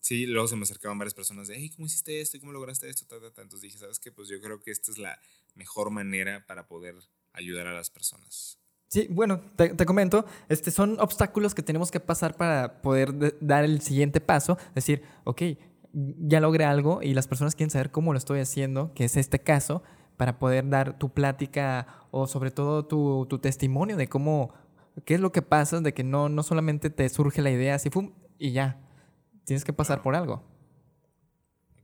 [0.00, 2.36] sí, luego se me acercaban varias personas de, hey, ¿cómo hiciste esto?
[2.36, 3.06] ¿Y cómo lograste esto?
[3.06, 3.42] Ta, ta, ta.
[3.42, 4.10] Entonces dije, ¿sabes qué?
[4.10, 5.16] Pues yo creo que esta es la
[5.54, 6.94] mejor manera para poder
[7.32, 8.58] ayudar a las personas.
[8.88, 13.34] Sí, bueno, te, te comento, este, son obstáculos que tenemos que pasar para poder de-
[13.40, 15.42] dar el siguiente paso, decir, ok,
[15.94, 19.38] ya logré algo y las personas quieren saber cómo lo estoy haciendo, que es este
[19.40, 19.82] caso,
[20.18, 24.52] para poder dar tu plática o sobre todo tu, tu testimonio de cómo,
[25.06, 27.88] qué es lo que pasa, de que no, no solamente te surge la idea así,
[27.88, 28.12] ¡fum!
[28.38, 28.78] y ya,
[29.44, 30.44] tienes que pasar por algo.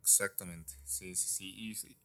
[0.01, 1.55] Exactamente, sí, sí, sí.
[1.71, 1.97] Y, sí.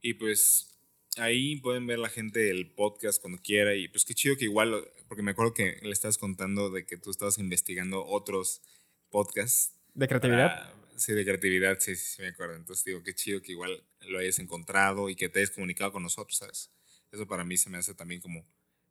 [0.00, 0.77] y pues
[1.18, 4.88] ahí pueden ver la gente el podcast cuando quiera y pues qué chido que igual,
[5.08, 8.62] porque me acuerdo que le estabas contando de que tú estabas investigando otros
[9.10, 9.74] podcasts.
[9.94, 10.48] ¿De creatividad?
[10.48, 12.56] para- sí, de creatividad, sí, sí, sí, me acuerdo.
[12.56, 16.02] Entonces digo, qué chido que igual lo hayas encontrado y que te hayas comunicado con
[16.02, 16.70] nosotros, ¿sabes?
[17.12, 18.46] Eso para mí se me hace también como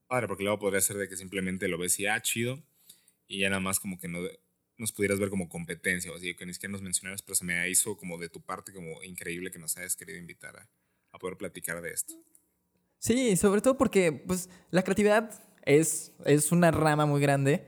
[0.07, 2.63] padre, porque luego podría ser de que simplemente lo ves y, ah, chido,
[3.27, 4.19] y ya nada más como que no
[4.77, 7.67] nos pudieras ver como competencia, o así, que ni siquiera nos mencionaras, pero se me
[7.69, 10.69] hizo como de tu parte como increíble que nos hayas querido invitar a,
[11.17, 12.13] a poder platicar de esto.
[12.99, 15.31] Sí, sobre todo porque pues, la creatividad
[15.63, 17.67] es, es una rama muy grande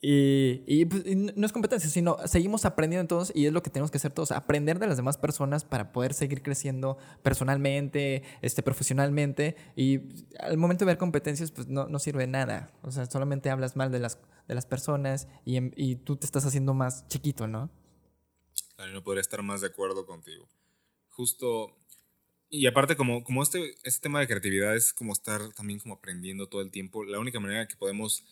[0.00, 3.70] y, y, pues, y no es competencia, sino seguimos aprendiendo todos y es lo que
[3.70, 8.62] tenemos que hacer todos, aprender de las demás personas para poder seguir creciendo personalmente, este,
[8.62, 10.00] profesionalmente y
[10.38, 13.74] al momento de ver competencias pues no, no sirve de nada, o sea, solamente hablas
[13.74, 17.70] mal de las, de las personas y, y tú te estás haciendo más chiquito, ¿no?
[18.76, 20.46] Claro, no podría estar más de acuerdo contigo.
[21.08, 21.76] Justo,
[22.50, 26.48] y aparte como, como este, este tema de creatividad es como estar también como aprendiendo
[26.48, 28.24] todo el tiempo, la única manera que podemos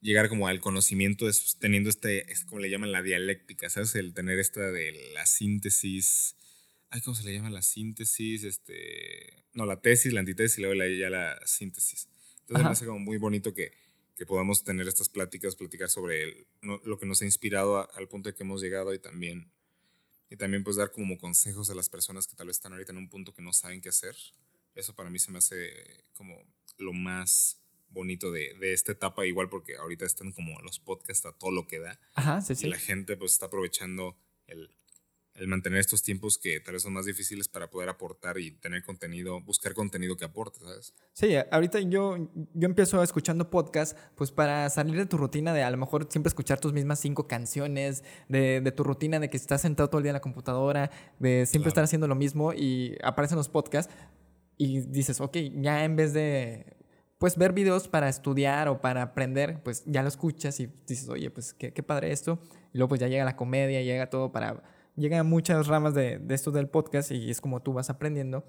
[0.00, 3.94] llegar como al conocimiento es teniendo este, es como le llaman la dialéctica, ¿sabes?
[3.94, 6.36] El tener esta de la síntesis,
[6.90, 8.42] ay, ¿cómo se le llama la síntesis?
[8.44, 12.08] Este, no, la tesis, la antítesis y luego la, ya la síntesis.
[12.40, 12.68] Entonces Ajá.
[12.68, 13.72] me hace como muy bonito que,
[14.16, 17.88] que podamos tener estas pláticas, platicar sobre el- no- lo que nos ha inspirado a-
[17.94, 19.52] al punto de que hemos llegado y también
[20.32, 22.96] y también pues dar como consejos a las personas que tal vez están ahorita en
[22.96, 24.16] un punto que no saben qué hacer.
[24.74, 26.42] Eso para mí se me hace como
[26.78, 27.60] lo más
[27.90, 31.66] bonito de, de esta etapa, igual porque ahorita están como los podcasts a todo lo
[31.66, 32.66] que da Ajá, sí, y sí.
[32.66, 34.16] la gente pues está aprovechando
[34.46, 34.74] el,
[35.34, 38.82] el mantener estos tiempos que tal vez son más difíciles para poder aportar y tener
[38.84, 40.94] contenido, buscar contenido que aporte, ¿sabes?
[41.14, 45.70] Sí, ahorita yo, yo empiezo escuchando podcast, pues para salir de tu rutina de a
[45.70, 49.62] lo mejor siempre escuchar tus mismas cinco canciones, de, de tu rutina de que estás
[49.62, 51.68] sentado todo el día en la computadora, de siempre Claro.
[51.68, 53.92] estar haciendo lo mismo y aparecen los podcasts
[54.58, 56.76] y dices, ok, ya en vez de
[57.18, 61.30] pues ver videos para estudiar o para aprender, pues ya lo escuchas y dices, oye,
[61.30, 62.40] pues qué, qué padre esto.
[62.74, 64.62] Y luego pues ya llega la comedia, llega todo para...
[64.96, 68.44] Llegan muchas ramas de, de esto del podcast y es como tú vas aprendiendo.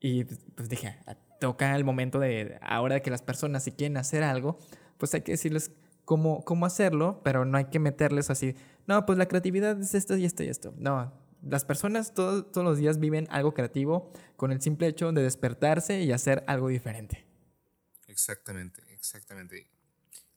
[0.00, 3.96] Y pues, pues dije, "Ah, toca el momento de, ahora que las personas si quieren
[3.96, 4.58] hacer algo,
[4.98, 5.72] pues hay que decirles
[6.04, 8.54] cómo, cómo hacerlo, pero no hay que meterles así,
[8.86, 10.74] no, pues la creatividad es esto y esto y esto.
[10.76, 11.12] No,
[11.42, 16.00] las personas todo- todos los días viven algo creativo con el simple hecho de despertarse
[16.02, 17.24] y hacer algo diferente.
[18.08, 19.68] Exactamente, exactamente.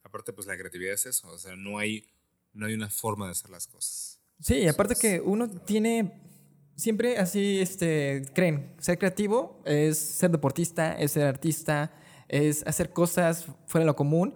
[0.03, 2.07] Aparte pues la creatividad es eso, o sea, no hay,
[2.53, 4.19] no hay una forma de hacer las cosas.
[4.39, 6.11] Sí, aparte que uno tiene
[6.75, 11.93] siempre así, este, creen, ser creativo es ser deportista, es ser artista,
[12.27, 14.33] es hacer cosas fuera de lo común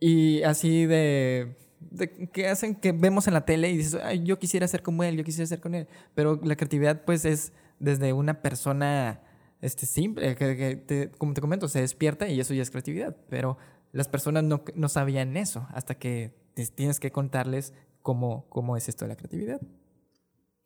[0.00, 4.38] y así de, de que hacen que vemos en la tele y dices, Ay, yo
[4.38, 8.12] quisiera ser como él, yo quisiera ser con él, pero la creatividad pues es desde
[8.12, 9.20] una persona
[9.60, 13.16] este, simple, que, que te- como te comento, se despierta y eso ya es creatividad,
[13.28, 13.58] pero
[13.92, 16.32] las personas no, no sabían eso hasta que
[16.74, 17.72] tienes que contarles
[18.08, 19.60] cómo, cómo es esto de la creatividad.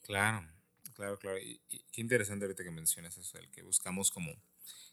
[0.02, 0.46] Claro,
[0.94, 1.40] claro, claro.
[1.40, 4.32] Y, y qué interesante ahorita que mencionas eso, el que buscamos como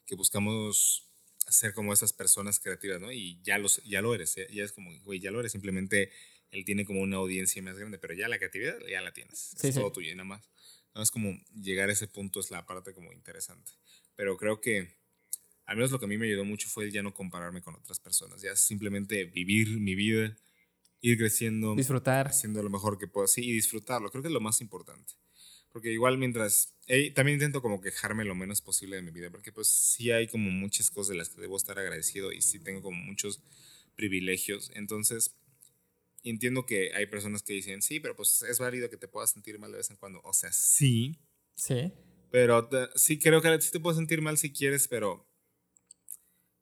[0.07, 1.07] que buscamos
[1.47, 3.11] ser como esas personas creativas, ¿no?
[3.11, 6.11] Y ya, los, ya lo eres, ya, es como, güey, ya lo eres, simplemente
[6.49, 9.75] él tiene como una audiencia más grande, pero ya la creatividad ya la tienes, es
[9.75, 10.49] todo tuyo y nada más.
[10.95, 13.73] No es como llegar a ese punto es la parte como interesante.
[14.15, 14.97] Pero creo que
[15.65, 17.75] al menos lo que a mí me ayudó mucho fue el ya no compararme con
[17.75, 20.35] otras personas, ya simplemente vivir mi vida,
[21.01, 24.41] ir creciendo, disfrutar, haciendo lo mejor que puedo, sí, y disfrutarlo, creo que es lo
[24.41, 25.13] más importante.
[25.71, 26.75] Porque igual mientras,
[27.13, 30.49] también intento como quejarme lo menos posible de mi vida, porque pues sí hay como
[30.49, 33.43] muchas cosas de las que debo estar agradecido y sí tengo como muchos
[33.95, 34.71] privilegios.
[34.73, 35.35] Entonces,
[36.23, 39.59] entiendo que hay personas que dicen, sí, pero pues es válido que te puedas sentir
[39.59, 40.21] mal de vez en cuando.
[40.23, 41.19] O sea, sí.
[41.53, 41.93] Sí.
[42.31, 45.27] Pero sí creo que sí te puedes sentir mal si quieres, pero,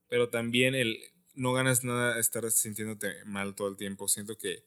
[0.09, 0.97] pero también el,
[1.37, 4.07] no ganas nada estar sintiéndote mal todo el tiempo.
[4.07, 4.65] Siento que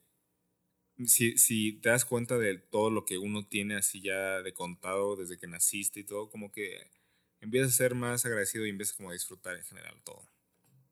[1.07, 5.17] si, si te das cuenta de todo lo que uno tiene así ya de contado
[5.17, 6.87] desde que naciste y todo, como que
[7.41, 10.23] empiezas a ser más agradecido y empiezas como a disfrutar en general todo.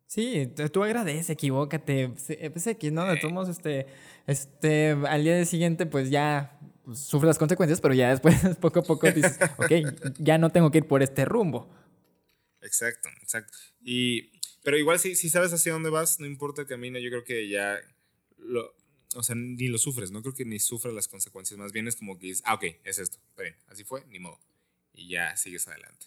[0.07, 3.05] Sí, tú agradece, equivócate, pues X, ¿no?
[3.05, 3.87] De todos modos, este,
[4.27, 8.83] este, al día siguiente, pues ya pues, sufres las consecuencias, pero ya después, poco a
[8.83, 11.69] poco, dices, ok, ya no tengo que ir por este rumbo.
[12.63, 13.59] Exacto, exacto.
[13.83, 17.25] Y, pero igual si, si sabes hacia dónde vas, no importa el camino, yo creo
[17.25, 17.79] que ya
[18.39, 18.75] lo,
[19.15, 21.97] o sea, ni lo sufres, no creo que ni sufras las consecuencias, más bien es
[21.97, 24.39] como que dices, ah, ok, es esto, está bien, así fue, ni modo.
[24.93, 26.07] Y ya sigues adelante.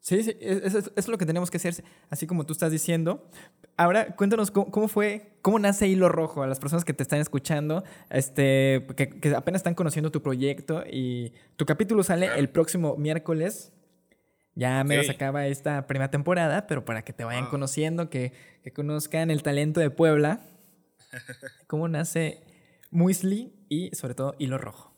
[0.00, 3.28] Sí, sí, eso, es lo que tenemos que hacer, así como tú estás diciendo.
[3.76, 7.84] Ahora, cuéntanos cómo, fue, cómo nace Hilo Rojo a las personas que te están escuchando,
[8.10, 13.72] este, que, apenas están conociendo tu proyecto y tu capítulo sale el próximo miércoles.
[14.58, 18.32] Ya menos se acaba esta primera temporada, pero para que te vayan conociendo, que,
[18.64, 20.40] que conozcan el talento de Puebla.
[21.68, 22.42] ¿Cómo nace
[22.90, 24.92] Muesli y sobre todo Hilo Rojo?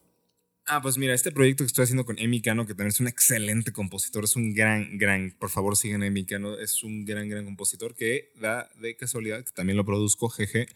[0.65, 3.09] Ah, pues mira, este proyecto que estoy haciendo con Emi Cano, que también es un
[3.09, 7.29] excelente compositor, es un gran, gran, por favor sigan a Emi Cano, es un gran,
[7.29, 10.69] gran compositor que da de casualidad, que también lo produzco, jeje.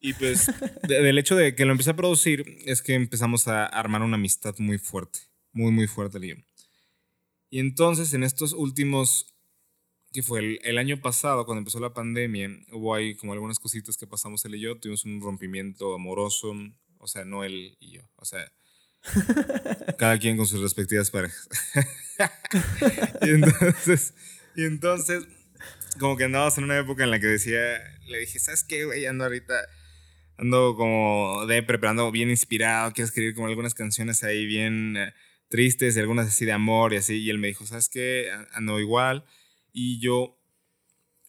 [0.00, 0.50] Y pues
[0.88, 4.56] del hecho de que lo empecé a producir es que empezamos a armar una amistad
[4.58, 5.20] muy fuerte,
[5.52, 6.36] muy, muy fuerte, Lío.
[7.50, 9.34] Y entonces en estos últimos
[10.12, 14.06] que fue el, año pasado, cuando empezó la pandemia, hubo ahí como algunas cositas que
[14.06, 16.54] pasamos él y yo, tuvimos un rompimiento amoroso,
[16.98, 18.50] o sea, no él y yo, o sea,
[19.98, 21.48] cada quien con sus respectivas parejas.
[23.22, 24.14] y entonces,
[24.56, 25.24] y entonces,
[25.98, 27.60] como que andábamos en una época en la que decía,
[28.06, 29.04] le dije, ¿sabes qué, güey?
[29.04, 29.54] Ando ahorita,
[30.38, 35.12] ando como de preparando bien inspirado, quiero escribir como algunas canciones ahí bien eh,
[35.48, 38.30] tristes y algunas así de amor y así, y él me dijo, ¿sabes qué?
[38.52, 39.24] Ando igual
[39.72, 40.38] y yo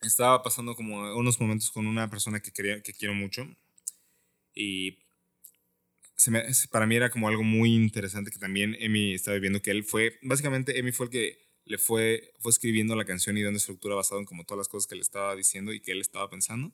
[0.01, 3.47] estaba pasando como unos momentos con una persona que, quería, que quiero mucho.
[4.53, 4.97] Y
[6.71, 10.19] para mí era como algo muy interesante que también Emi estaba viviendo, que él fue,
[10.21, 14.19] básicamente Emi fue el que le fue, fue escribiendo la canción y dando estructura basado
[14.19, 16.73] en como todas las cosas que le estaba diciendo y que él estaba pensando.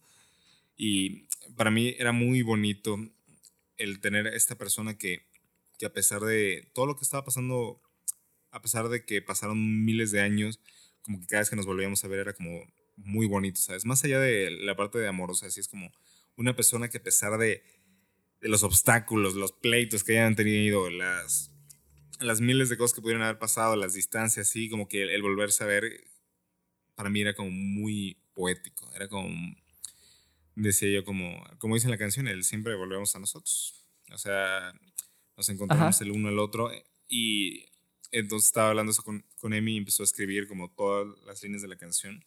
[0.77, 2.97] Y para mí era muy bonito
[3.77, 5.27] el tener esta persona que,
[5.77, 7.81] que a pesar de todo lo que estaba pasando,
[8.51, 10.59] a pesar de que pasaron miles de años,
[11.01, 12.61] como que cada vez que nos volvíamos a ver era como
[12.97, 13.85] muy bonito, ¿sabes?
[13.85, 15.91] Más allá de la parte de amor, o sea, sí es como
[16.37, 17.63] una persona que a pesar de,
[18.41, 21.51] de los obstáculos, los pleitos que hayan tenido, las,
[22.19, 25.63] las miles de cosas que pudieron haber pasado, las distancias, sí, como que el, volverse
[25.63, 25.83] a ver,
[26.95, 29.55] para mí era como muy poético, era como,
[30.55, 33.85] decía yo, como, como dice en la canción, el siempre volvemos a nosotros.
[34.11, 34.73] O sea,
[35.37, 36.71] nos encontramos el uno al otro
[37.07, 37.65] y
[38.11, 41.61] entonces estaba hablando eso con, con Emi y empezó a escribir como todas las líneas
[41.61, 42.23] de la canción.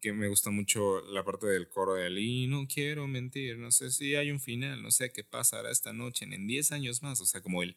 [0.00, 2.18] Que me gusta mucho la parte del coro de él.
[2.18, 5.92] Y no quiero mentir, no sé si hay un final, no sé qué pasará esta
[5.92, 7.20] noche en 10 años más.
[7.20, 7.76] O sea, como él,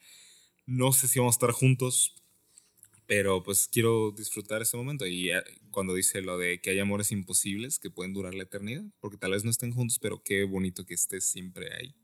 [0.66, 2.16] no sé si vamos a estar juntos,
[3.08, 5.06] pero pues quiero disfrutar ese momento.
[5.08, 8.84] Y eh, cuando dice lo de que hay amores imposibles que pueden durar la eternidad,
[9.00, 11.96] porque tal vez no estén juntos, pero qué bonito que estés siempre ahí.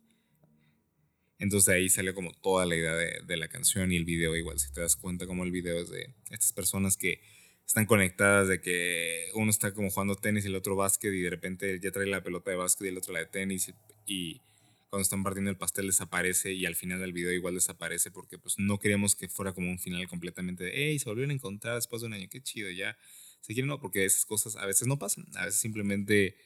[1.39, 4.35] Entonces de ahí salió como toda la idea de, la canción y el video.
[4.35, 7.19] Igual, si te das cuenta como el video es de estas personas que
[7.65, 11.29] están conectadas, de que uno está como jugando tenis y el otro básquet y de
[11.29, 13.73] repente ya trae la pelota de básquet y el otro la de tenis
[14.05, 14.41] y,
[14.89, 18.57] cuando están partiendo el pastel desaparece y al final del video igual desaparece porque pues
[18.59, 22.01] no queríamos que fuera como un final completamente de, hey, se volvieron a encontrar después
[22.01, 22.97] de un año, qué chido, ya
[23.41, 26.37] se quieren, no, porque esas cosas a veces no pasan, a veces simplemente,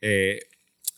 [0.00, 0.48] eh,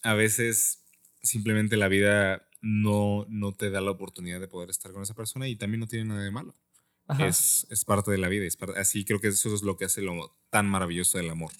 [0.02, 0.84] a veces
[1.22, 5.46] simplemente la vida no, no te da la oportunidad de poder estar con esa persona
[5.46, 6.56] y también no tiene nada de malo.
[7.20, 8.44] Es, es, parte de la vida.
[8.44, 11.52] Es así creo que eso es lo que hace lo tan maravilloso del amor.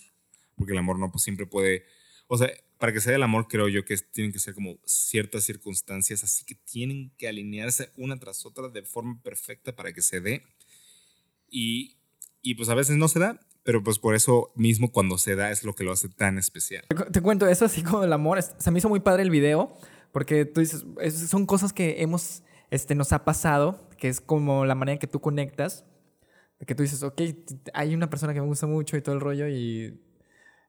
[0.57, 1.85] Porque el amor no pues, siempre puede...
[2.27, 5.45] O sea, para que sea el amor creo yo que tienen que ser como ciertas
[5.45, 10.21] circunstancias, así que tienen que alinearse una tras otra de forma perfecta para que se
[10.21, 10.43] dé.
[11.49, 11.99] Y,
[12.43, 15.53] y pues a veces no se da, pero pues por eso mismo cuando se da
[15.53, 16.85] es lo que lo hace tan especial.
[16.89, 19.79] Te, te cuento, eso así como el amor, se me hizo muy padre el video,
[20.17, 24.65] porque tú dices, es- son cosas que hemos, este, nos ha pasado, que es como
[24.65, 25.85] la manera en que tú conectas,
[26.67, 27.21] que tú dices, ok,
[27.75, 30.01] hay una persona que me gusta mucho y todo el rollo y,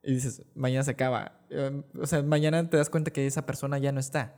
[0.04, 1.40] y dices, mañana se acaba.
[1.50, 4.36] Eh, O sea, mañana te das cuenta que esa persona ya no está.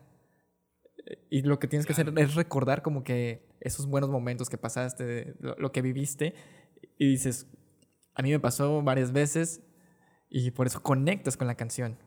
[1.31, 5.33] Y lo que tienes que hacer es recordar como que esos buenos momentos que pasaste,
[5.39, 6.35] lo, lo que viviste,
[6.99, 7.47] y dices,
[8.13, 9.61] a mí me pasó varias veces
[10.29, 11.97] y por eso conectas con la canción.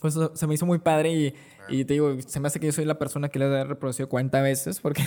[0.00, 1.34] Pues se me hizo muy padre y,
[1.68, 4.08] y te digo, se me hace que yo soy la persona que le ha reproducido
[4.08, 5.02] 40 veces porque...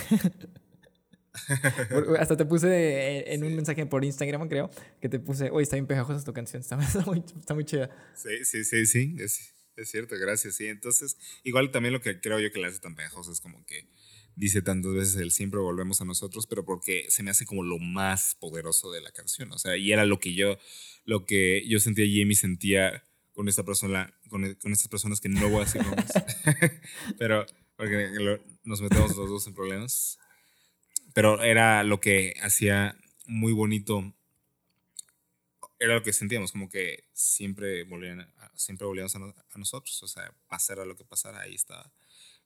[2.18, 4.70] hasta te puse en un mensaje por Instagram, creo,
[5.00, 6.76] que te puse, oye, está bien pegajosa tu canción, está,
[7.06, 7.90] muy, está muy chida.
[8.14, 10.66] Sí, sí, sí, sí, es, es cierto, gracias, sí.
[10.66, 13.88] Entonces, igual también lo que creo yo que le hace tan pegajoso es como que
[14.36, 17.78] dice tantas veces el siempre volvemos a nosotros, pero porque se me hace como lo
[17.78, 20.58] más poderoso de la canción, o sea, y era lo que yo,
[21.04, 23.04] lo que yo sentía y Jamie sentía
[23.34, 26.10] con esta persona, con, con estas personas que no voy a decir nombres,
[27.18, 27.44] pero
[27.76, 30.18] porque lo- nos metemos los dos en problemas,
[31.14, 34.14] pero era lo que hacía muy bonito
[35.78, 40.08] era lo que sentíamos, como que siempre volvían, siempre volvíamos a, no- a nosotros, o
[40.08, 41.92] sea, pasara lo que pasara, ahí estaba.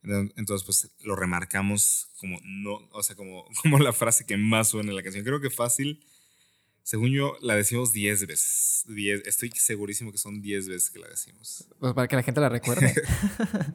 [0.02, 4.70] Entonces, entonces, pues lo remarcamos como no, o sea, como, como la frase que más
[4.70, 5.24] suena en la canción.
[5.24, 6.04] Creo que fácil,
[6.88, 8.82] según yo, la decimos 10 veces.
[8.88, 11.68] 10, estoy segurísimo que son 10 veces que la decimos.
[11.78, 12.94] Pues para que la gente la recuerde.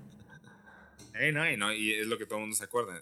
[1.16, 2.99] Eh, no, y no, y es lo que todo el mundo se acuerda.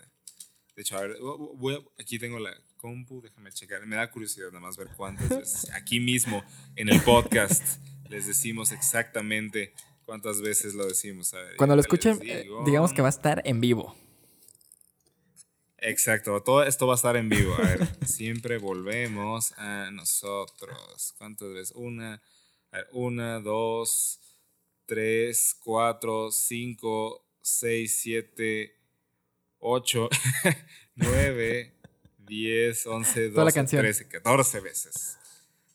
[0.76, 1.16] De hecho, a ver,
[1.56, 3.86] voy a- aquí tengo la compu, déjame checar.
[3.88, 5.72] Me da curiosidad nada más ver cuántas veces.
[5.74, 6.44] Aquí mismo,
[6.76, 7.64] en el podcast,
[8.10, 11.34] les decimos exactamente cuántas veces lo decimos.
[11.34, 12.66] A ver, Cuando lo escuchen, eh, digo.
[12.66, 13.96] digamos que va a estar en vivo.
[15.84, 17.56] Exacto, todo esto va a estar en vivo.
[17.56, 21.14] A ver, siempre volvemos a nosotros.
[21.18, 21.74] ¿Cuántas veces?
[21.76, 22.22] Una,
[22.72, 24.20] a ver, una, dos,
[24.86, 28.78] tres, cuatro, cinco, seis, siete,
[29.58, 30.08] ocho,
[30.96, 31.74] nueve,
[32.20, 35.18] diez, once, doce, trece, catorce veces.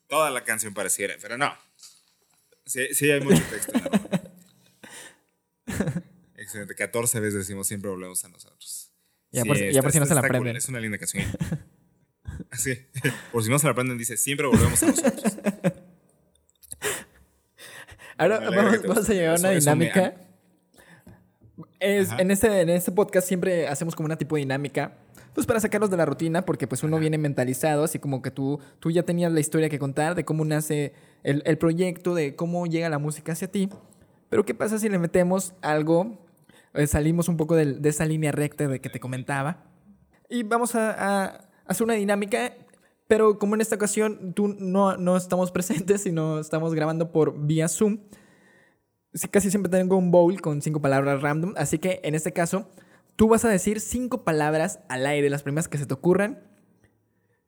[0.07, 1.52] Toda la canción pareciera, pero no.
[2.64, 3.72] Sí, sí hay mucho texto.
[3.76, 4.26] en la rola.
[6.36, 8.92] Excelente, 14 veces decimos siempre volvemos a nosotros.
[9.37, 10.57] Ya por si- ya está- por si no se la cool, aprenden.
[10.57, 11.24] Es una linda canción.
[12.51, 12.74] Así,
[13.32, 15.22] por si no se la aprenden, dice siempre volvemos a nosotros.
[18.18, 20.14] Ahora vamos, a llegar a una Eso- eso me- dinámica.
[21.80, 24.97] Es- en, este, en este podcast siempre hacemos como una tipo de dinámica,
[25.34, 28.59] pues para sacarlos de la rutina, porque pues uno viene mentalizado, así como que tú,
[28.80, 32.66] tú ya tenías la historia que contar de cómo nace el, el proyecto, de cómo
[32.66, 33.68] llega la música hacia ti.
[34.30, 36.26] Pero ¿qué pasa si le metemos algo,
[36.77, 39.64] eh, salimos un poco del- de, esa línea recta de que te comentaba?
[40.29, 40.91] Y vamos a,
[41.27, 42.55] a hacer una dinámica,
[43.07, 47.68] pero como en esta ocasión tú no, no estamos presentes, sino estamos grabando por vía
[47.68, 48.01] Zoom,
[49.31, 52.70] casi siempre tengo un bowl con cinco palabras random, así que en este caso
[53.16, 56.43] tú vas a decir cinco palabras al aire, las primeras que se te ocurran.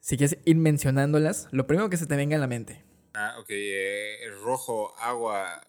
[0.01, 2.85] Si quieres ir mencionándolas, lo primero que se te venga a la mente.
[3.15, 3.47] Ah, ok.
[3.51, 5.61] eh, rojo, agua,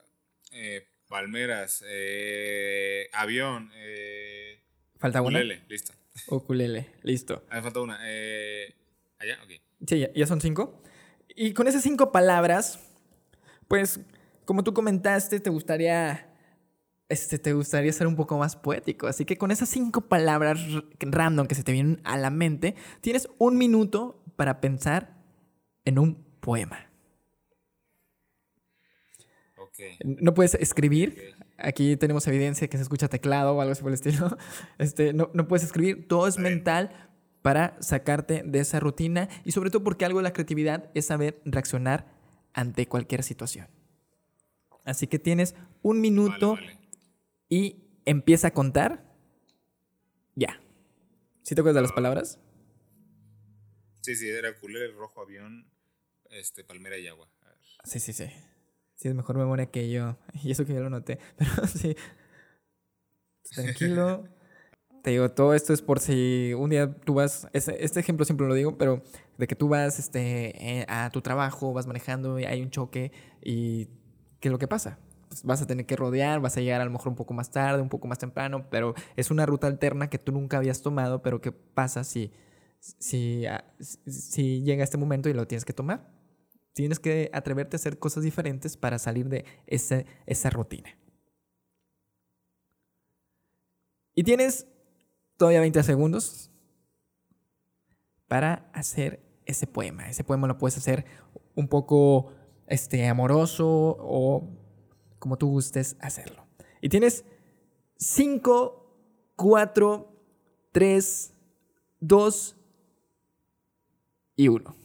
[0.51, 4.61] eh, palmeras, eh, avión, eh,
[4.97, 5.39] ¿Falta una?
[5.39, 5.93] ukulele, listo.
[6.27, 7.43] Ukulele, listo.
[7.49, 7.99] Ah, falta una.
[8.03, 8.73] Eh,
[9.17, 9.51] allá, ok.
[9.87, 10.81] Sí, ya, ya son cinco.
[11.35, 12.79] Y con esas cinco palabras,
[13.67, 13.99] pues,
[14.45, 16.27] como tú comentaste, te gustaría,
[17.07, 19.07] este, te gustaría ser un poco más poético.
[19.07, 20.59] Así que con esas cinco palabras
[20.99, 25.17] random que se te vienen a la mente, tienes un minuto para pensar
[25.85, 26.88] en un poema.
[30.03, 31.35] No puedes escribir.
[31.57, 34.37] Aquí tenemos evidencia que se escucha teclado o algo así por el estilo.
[34.77, 36.07] Este, no, no puedes escribir.
[36.07, 37.09] Todo es mental
[37.41, 41.41] para sacarte de esa rutina y sobre todo porque algo de la creatividad es saber
[41.45, 42.11] reaccionar
[42.53, 43.67] ante cualquier situación.
[44.85, 46.79] Así que tienes un minuto Vale, vale.
[47.49, 49.05] y empieza a contar.
[50.35, 50.61] Ya.
[51.43, 52.39] ¿Sí te acuerdas de las palabras?
[54.01, 55.69] Sí, sí, era ukulele, rojo, avión,
[56.31, 57.29] este, palmera y agua.
[57.83, 58.25] Sí, sí, sí.
[58.99, 60.17] Sí, es mejor memoria que yo.
[60.43, 61.19] Y eso que yo lo noté.
[61.37, 61.95] Pero sí.
[63.53, 64.23] Tranquilo.
[65.03, 67.47] Te digo, todo esto es por si un día tú vas.
[67.53, 69.03] Este, este ejemplo siempre lo digo, pero
[69.37, 73.11] de que tú vas este, eh, a tu trabajo, vas manejando y hay un choque
[73.43, 73.87] y.
[74.41, 74.99] ¿Qué es lo que pasa?
[75.29, 77.51] Pues vas a tener que rodear, vas a llegar a lo mejor un poco más
[77.51, 81.21] tarde, un poco más temprano, pero es una ruta alterna que tú nunca habías tomado,
[81.23, 82.31] pero ¿qué pasa si,
[82.79, 86.07] si, ah, si- si llega este momento y lo tienes que tomar?
[86.73, 90.89] Tienes que atreverte a hacer cosas diferentes para salir de ese- esa rutina.
[94.15, 94.67] Y tienes
[95.37, 96.51] todavía 20 segundos
[98.27, 100.09] para hacer ese poema.
[100.09, 101.05] Ese poema lo puedes hacer
[101.55, 102.33] un poco
[102.67, 103.67] este, amoroso
[103.99, 104.47] o
[105.17, 106.45] como tú gustes hacerlo.
[106.81, 107.25] Y tienes
[107.97, 110.13] 5, 4,
[110.71, 111.33] 3,
[111.99, 112.55] 2
[114.35, 114.75] y 1.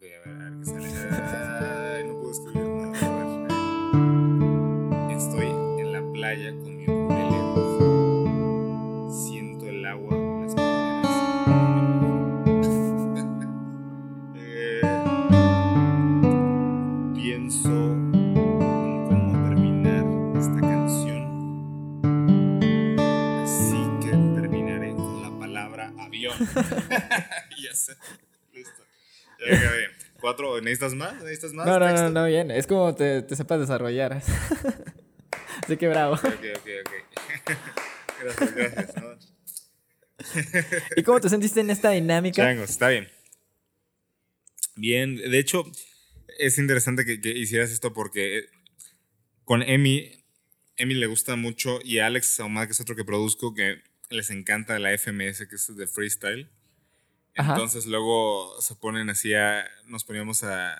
[0.00, 0.88] A ver, a ver qué sale.
[0.88, 2.96] Ay, no puedo escribir nada.
[5.04, 5.14] Ver.
[5.14, 5.48] Estoy
[5.78, 7.38] en la playa con mi ukulele.
[9.12, 11.12] Siento el agua las palmeras.
[14.36, 14.80] Eh,
[17.14, 20.06] pienso en cómo terminar
[20.38, 21.20] esta canción.
[23.42, 26.34] Así que terminaré con la palabra avión.
[27.62, 27.96] ya sé.
[29.40, 29.88] Ya acabé.
[30.20, 31.14] Cuatro, ¿necesitas más?
[31.22, 31.66] ¿Necesitas más?
[31.66, 32.10] No, no, no, texto?
[32.10, 32.50] no, bien.
[32.50, 34.22] Es como te, te sepas desarrollar.
[35.64, 36.14] Así que bravo.
[36.14, 36.92] Ok, ok, ok.
[38.22, 38.96] gracias, gracias.
[38.96, 39.18] ¿no?
[40.96, 42.42] ¿Y cómo te sentiste en esta dinámica?
[42.42, 43.08] Changos, está bien.
[44.76, 45.64] Bien, de hecho,
[46.38, 48.46] es interesante que, que hicieras esto porque
[49.44, 50.24] con Emi,
[50.76, 54.30] Emi le gusta mucho y a Alex Ahumada, que es otro que produzco, que les
[54.30, 56.50] encanta la FMS, que es de freestyle.
[57.40, 57.52] Ajá.
[57.52, 60.74] Entonces luego se ponen así a, nos poníamos a,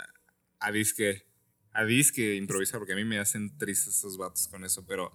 [0.59, 1.27] a disque,
[1.73, 5.13] a disque improvisar, porque a mí me hacen tristes esos vatos con eso, pero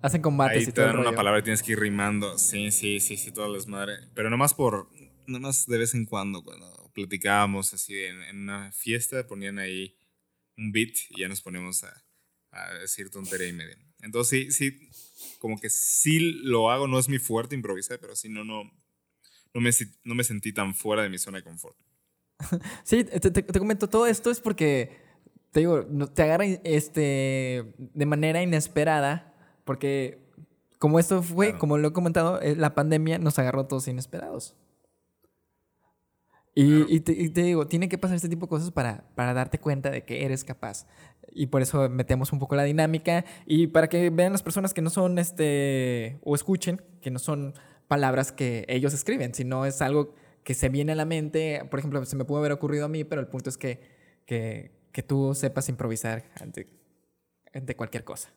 [0.00, 1.16] Hacen combates ahí y te todo el dan una rollo.
[1.16, 2.38] palabra y tienes que ir rimando.
[2.38, 4.06] Sí, sí, sí, sí, todas las madres.
[4.14, 4.88] Pero nomás por,
[5.26, 9.96] nomás de vez en cuando, cuando platicábamos así en, en una fiesta, ponían ahí
[10.56, 12.04] un beat y ya nos poníamos a,
[12.52, 13.76] a decir tontería y media.
[14.02, 14.88] Entonces sí, sí,
[15.38, 18.70] como que sí lo hago, no es mi fuerte improvisar, pero sí, no, no,
[19.58, 19.70] no me,
[20.04, 21.76] no me sentí tan fuera de mi zona de confort.
[22.84, 24.96] Sí, te, te- te comento, todo esto es porque,
[25.52, 25.84] te digo,
[26.14, 29.34] te agarra este, de manera inesperada,
[29.64, 30.26] porque
[30.78, 31.58] como esto fue, Claro.
[31.58, 34.54] como lo he comentado, eh, la pandemia nos agarró todos inesperados.
[36.54, 36.86] Y, Claro.
[36.88, 39.58] y te, y te digo, tiene que pasar este tipo de cosas para, para darte
[39.58, 40.86] cuenta de que eres capaz.
[41.32, 44.82] Y por eso metemos un poco la dinámica y para que vean las personas que
[44.82, 47.54] no son, este, o escuchen, que no son
[47.88, 50.14] palabras que ellos escriben, sino es algo
[50.44, 51.62] que se viene a la mente.
[51.70, 53.80] Por ejemplo, se me pudo haber ocurrido a mí, pero el punto es que,
[54.26, 56.68] que, que tú sepas improvisar ante,
[57.52, 58.32] ante cualquier cosa.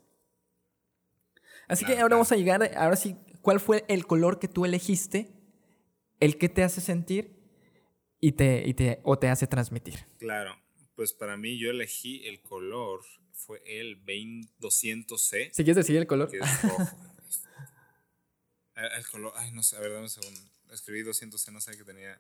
[1.67, 2.15] Así que ahora claro.
[2.15, 5.31] vamos a llegar, ahora sí, ¿cuál fue el color que tú elegiste?
[6.19, 7.41] El que te hace sentir
[8.19, 10.05] y te, y te, o te hace transmitir.
[10.17, 10.55] Claro,
[10.95, 13.01] pues para mí yo elegí el color,
[13.33, 15.49] fue el 200C.
[15.51, 16.29] Si quieres decir el color.
[16.29, 16.77] que es rojo.
[18.87, 20.39] el, color, ay, no sé, a ver, dame un segundo.
[20.71, 22.19] Escribí 200C, no sé que tenía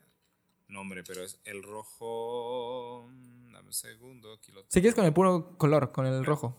[0.67, 3.07] nombre, pero es el rojo.
[3.51, 6.57] Dame un segundo, aquí lo Si quieres con el puro color, con el rojo.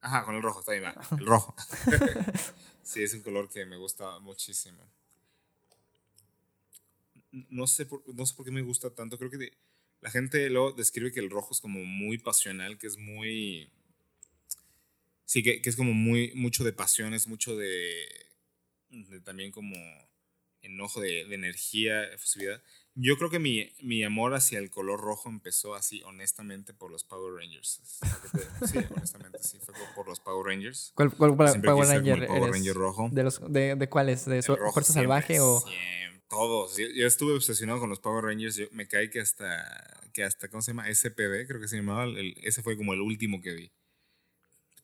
[0.00, 0.84] Ajá, con el rojo, está bien,
[1.18, 1.54] el rojo.
[2.82, 4.82] sí, es un color que me gusta muchísimo.
[7.50, 9.52] No sé, por, no sé por qué me gusta tanto, creo que de-
[10.00, 13.70] la gente luego describe que el rojo es como muy pasional, que es muy...
[15.26, 18.06] Sí, que, que es como muy, mucho de pasiones, mucho de,
[18.88, 19.76] de también como
[20.62, 22.62] enojo, de, de energía, efusividad.
[22.94, 27.04] Yo creo que mi, mi amor hacia el color rojo empezó así, honestamente, por los
[27.04, 27.80] Power Rangers.
[28.66, 30.92] Sí, honestamente, sí, fue por- los Power Rangers.
[30.94, 32.50] ¿Cuál, cuál- Power el Ranger Power?
[32.52, 33.08] Ranger rojo.
[33.12, 34.24] ¿De, los, de, de cuáles?
[34.24, 35.60] ¿De su, rojo Fuerza siempre, Salvaje o...?
[35.60, 36.76] siempre, todos.
[36.76, 38.56] Yo, yo estuve obsesionado con los Power Rangers.
[38.56, 40.88] Yo, me caí que hasta, que hasta, ¿cómo se llama?
[40.92, 42.04] SPD, creo que se llamaba.
[42.04, 43.72] el- ese fue como el último que vi.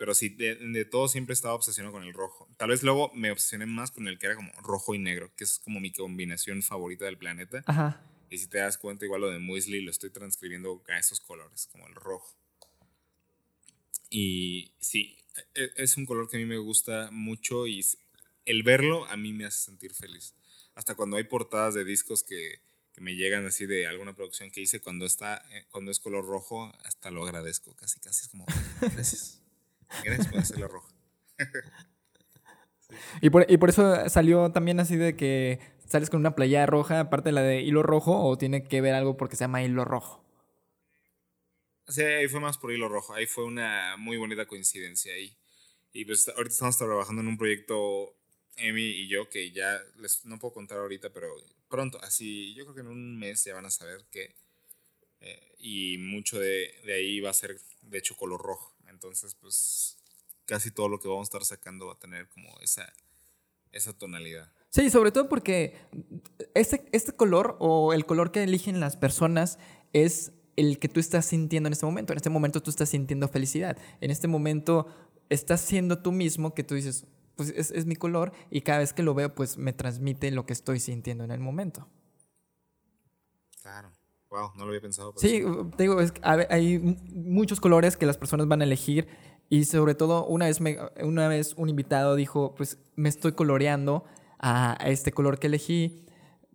[0.03, 2.49] Pero sí, de, de todo siempre estaba obsesionado con el rojo.
[2.57, 5.45] Tal vez luego me obsesioné más con el que era como rojo y negro, que
[5.45, 7.63] es como mi combinación favorita del planeta.
[7.67, 8.05] Ajá.
[8.29, 11.69] Y si te das cuenta, igual lo de Muesli lo estoy transcribiendo a esos colores,
[11.71, 12.37] como el rojo.
[14.11, 15.17] Y sí,
[15.55, 17.87] e- es un color que a mí me gusta mucho y
[18.45, 20.35] el verlo a mí me hace sentir feliz.
[20.75, 22.61] Hasta cuando hay portadas de discos que,
[22.93, 26.27] que me llegan así de alguna producción que hice, cuando, está, eh, cuando es color
[26.27, 27.77] rojo, hasta lo agradezco.
[27.77, 28.47] Casi, casi es como,
[28.81, 29.42] gracias.
[30.01, 30.95] Gracias por hacerla roja.
[33.21, 37.01] Y por, y por eso salió también así de que sales con una playa roja,
[37.01, 39.85] aparte de la de hilo rojo, o tiene que ver algo porque se llama hilo
[39.85, 40.23] rojo.
[41.89, 43.15] Sí, ahí fue más por hilo rojo.
[43.15, 45.37] Ahí fue una muy bonita coincidencia ahí.
[45.93, 48.15] Y pues ahorita estamos trabajando en un proyecto,
[48.57, 51.29] Emi y yo, que ya les no puedo contar ahorita, pero
[51.69, 54.35] pronto, así, yo creo que en un mes ya van a saber que.
[55.21, 58.72] eh, y mucho de, de ahí va a ser, de hecho, color rojo.
[59.03, 59.99] Entonces, pues
[60.45, 62.93] casi todo lo que vamos a estar sacando va a tener como esa,
[63.73, 64.53] esa tonalidad.
[64.69, 65.77] Sí, sobre todo porque
[66.55, 69.59] este, este color o el color que eligen las personas
[69.93, 72.13] es el que tú estás sintiendo en este momento.
[72.13, 73.77] En este momento tú estás sintiendo felicidad.
[74.01, 74.87] En este momento
[75.31, 78.93] estás siendo tú mismo que tú dices, pues es, es mi color y cada vez
[78.93, 81.89] que lo veo pues me transmite lo que estoy sintiendo en el momento.
[83.63, 83.91] Claro.
[84.33, 85.13] Wow, no lo había pensado.
[85.19, 85.43] Sí,
[85.77, 86.79] te digo, es que hay
[87.15, 89.07] muchos colores que las personas van a elegir
[89.51, 94.05] y sobre todo una vez, me- una vez un invitado dijo, pues me estoy coloreando
[94.39, 96.07] a, a este color que elegí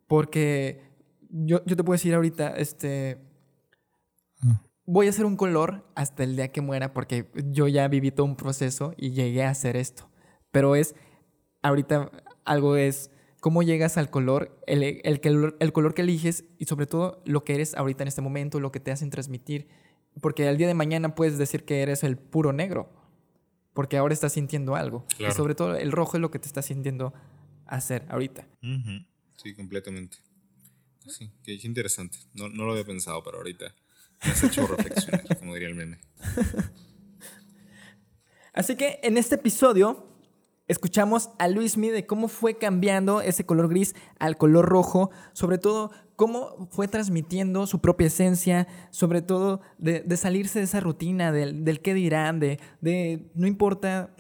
[0.08, 0.82] porque
[1.30, 3.20] yo, yo te puedo decir ahorita, este,
[4.86, 8.26] voy a hacer un color hasta el día que muera porque yo ya viví todo
[8.26, 10.10] un proceso y llegué a hacer esto.
[10.52, 10.96] Pero es,
[11.62, 12.12] ahorita
[12.46, 13.12] algo es
[13.48, 17.46] cómo llegas al color, el, el, color- el color que eliges y sobre todo lo
[17.46, 19.70] que eres ahorita en este momento, lo que te hacen transmitir.
[20.20, 22.92] Porque al día de mañana puedes decir que eres el puro negro,
[23.74, 25.06] porque ahora estás sintiendo algo.
[25.16, 25.32] Claro.
[25.34, 27.14] Y sobre todo el rojo es lo que te está sintiendo
[27.68, 28.46] hacer ahorita.
[28.62, 29.06] Ujú.
[29.38, 30.18] Sí, completamente.
[31.08, 32.18] Sí, qué, qué interesante.
[32.34, 33.74] No, no lo había pensado, pero ahorita
[34.26, 36.00] me has hecho reflexionar, como diría el meme.
[38.52, 40.06] Así que en este episodio
[40.68, 45.92] escuchamos a Luismi de cómo fue cambiando ese color gris al color rojo, sobre todo
[46.16, 51.64] cómo fue transmitiendo su propia esencia, sobre todo de, de salirse de esa rutina del,
[51.64, 54.14] del qué dirán, de, de no importa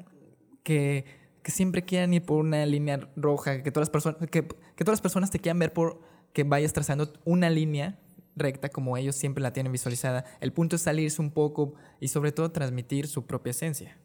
[0.63, 1.05] que,
[1.43, 4.93] que siempre quieran ir por una línea roja, que todas las personas, que, que todas
[4.93, 6.01] las personas te quieran ver por
[6.33, 7.99] que vayas trazando una línea
[8.35, 10.23] recta como ellos siempre la tienen visualizada.
[10.39, 13.97] El punto es salirse un poco y sobre todo transmitir su propia esencia.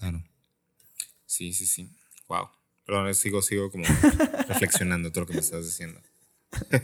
[0.00, 0.24] Claro.
[1.26, 1.88] Sí, sí, sí.
[2.26, 2.48] Wow.
[2.84, 3.84] Perdón, sigo, sigo como
[4.48, 6.00] reflexionando todo lo que me estás diciendo.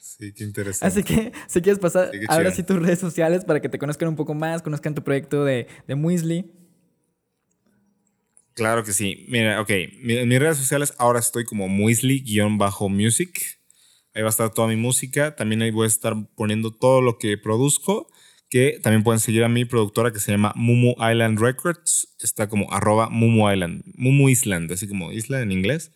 [0.00, 0.86] sí, qué interesante.
[0.86, 4.08] Así que si quieres pasar Sí, ahora sí tus redes sociales para que te conozcan
[4.08, 6.50] un poco más, conozcan tu proyecto de, de Muesli.
[8.54, 9.26] Claro que sí.
[9.28, 9.70] Mira, ok.
[9.70, 13.58] En mis redes sociales ahora estoy como Muesli-music.
[14.14, 15.34] Ahí va a estar toda mi música.
[15.34, 18.11] También ahí voy a estar poniendo todo lo que produzco.
[18.52, 22.14] Que también pueden seguir a mi productora que se llama Mumu Island Records.
[22.20, 23.82] Está como arroba Mumu Island.
[23.94, 25.90] Mumu Island, así como isla en inglés.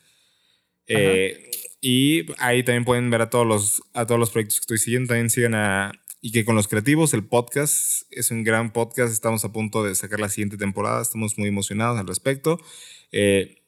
[0.87, 1.51] Eh,
[1.83, 5.09] y ahí también pueden ver a todos los, a todos los proyectos que estoy siguiendo.
[5.09, 5.93] También sigan a
[6.23, 9.13] Y que con los creativos, el podcast es un gran podcast.
[9.13, 11.03] Estamos a punto de sacar la siguiente temporada.
[11.03, 12.59] Estamos muy emocionados al respecto.
[13.13, 13.61] Eh,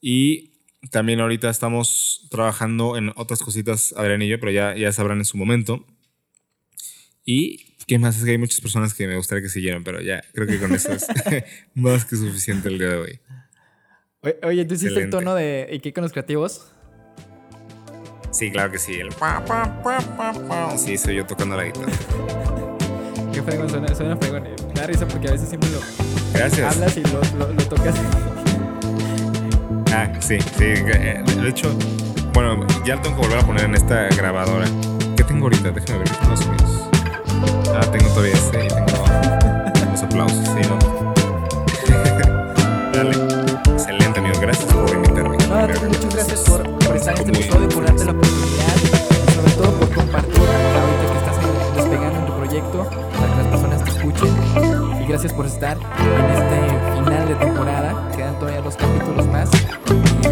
[0.00, 0.54] y
[0.90, 5.26] también ahorita estamos trabajando en otras cositas, Adrián y yo, pero ya, ya sabrán en
[5.26, 5.84] su momento.
[7.26, 10.22] Y qué más es que hay muchas personas que me gustaría que siguieran, pero ya
[10.32, 11.06] creo que con eso es
[11.74, 13.20] más que suficiente el día de hoy.
[14.44, 16.70] Oye, ¿tú hiciste el tono de ¿Y qué con los creativos?
[18.30, 18.94] Sí, claro que sí.
[18.94, 20.78] El pa, pa, pa, pa, pa.
[20.78, 21.92] Sí, soy yo tocando la guitarra.
[23.32, 24.44] Qué fregón, suena, suena fregón.
[24.68, 25.80] Me da risa porque a veces siempre lo
[26.32, 26.74] Gracias.
[26.76, 27.94] hablas y lo, lo- lo tocas.
[29.92, 30.64] Ah, sí, sí.
[30.64, 31.76] eh, De hecho,
[32.32, 34.66] bueno, ya lo tengo que volver a poner en esta grabadora.
[35.16, 35.70] ¿Qué tengo ahorita?
[35.72, 36.88] Déjame ver qué tengo sonidos.
[37.74, 38.86] Ah, tengo todavía este y tengo
[39.90, 40.78] los aplausos, sí, ¿no?
[42.92, 43.12] Dale.
[43.72, 44.38] Excelente, amigo.
[44.40, 45.36] Gracias por invitarme.
[45.38, 48.86] No, tú, muchas gracias por, por estar en este episodio, por darte la oportunidad y
[49.32, 53.46] sobre todo por compartir ahorita que estás en- despegando en tu proyecto para que las
[53.48, 54.30] personas te escuchen.
[55.02, 56.58] Y gracias por estar en este
[57.04, 58.08] final de temporada.
[58.16, 59.48] Quedan todavía dos capítulos más.
[60.22, 60.28] Y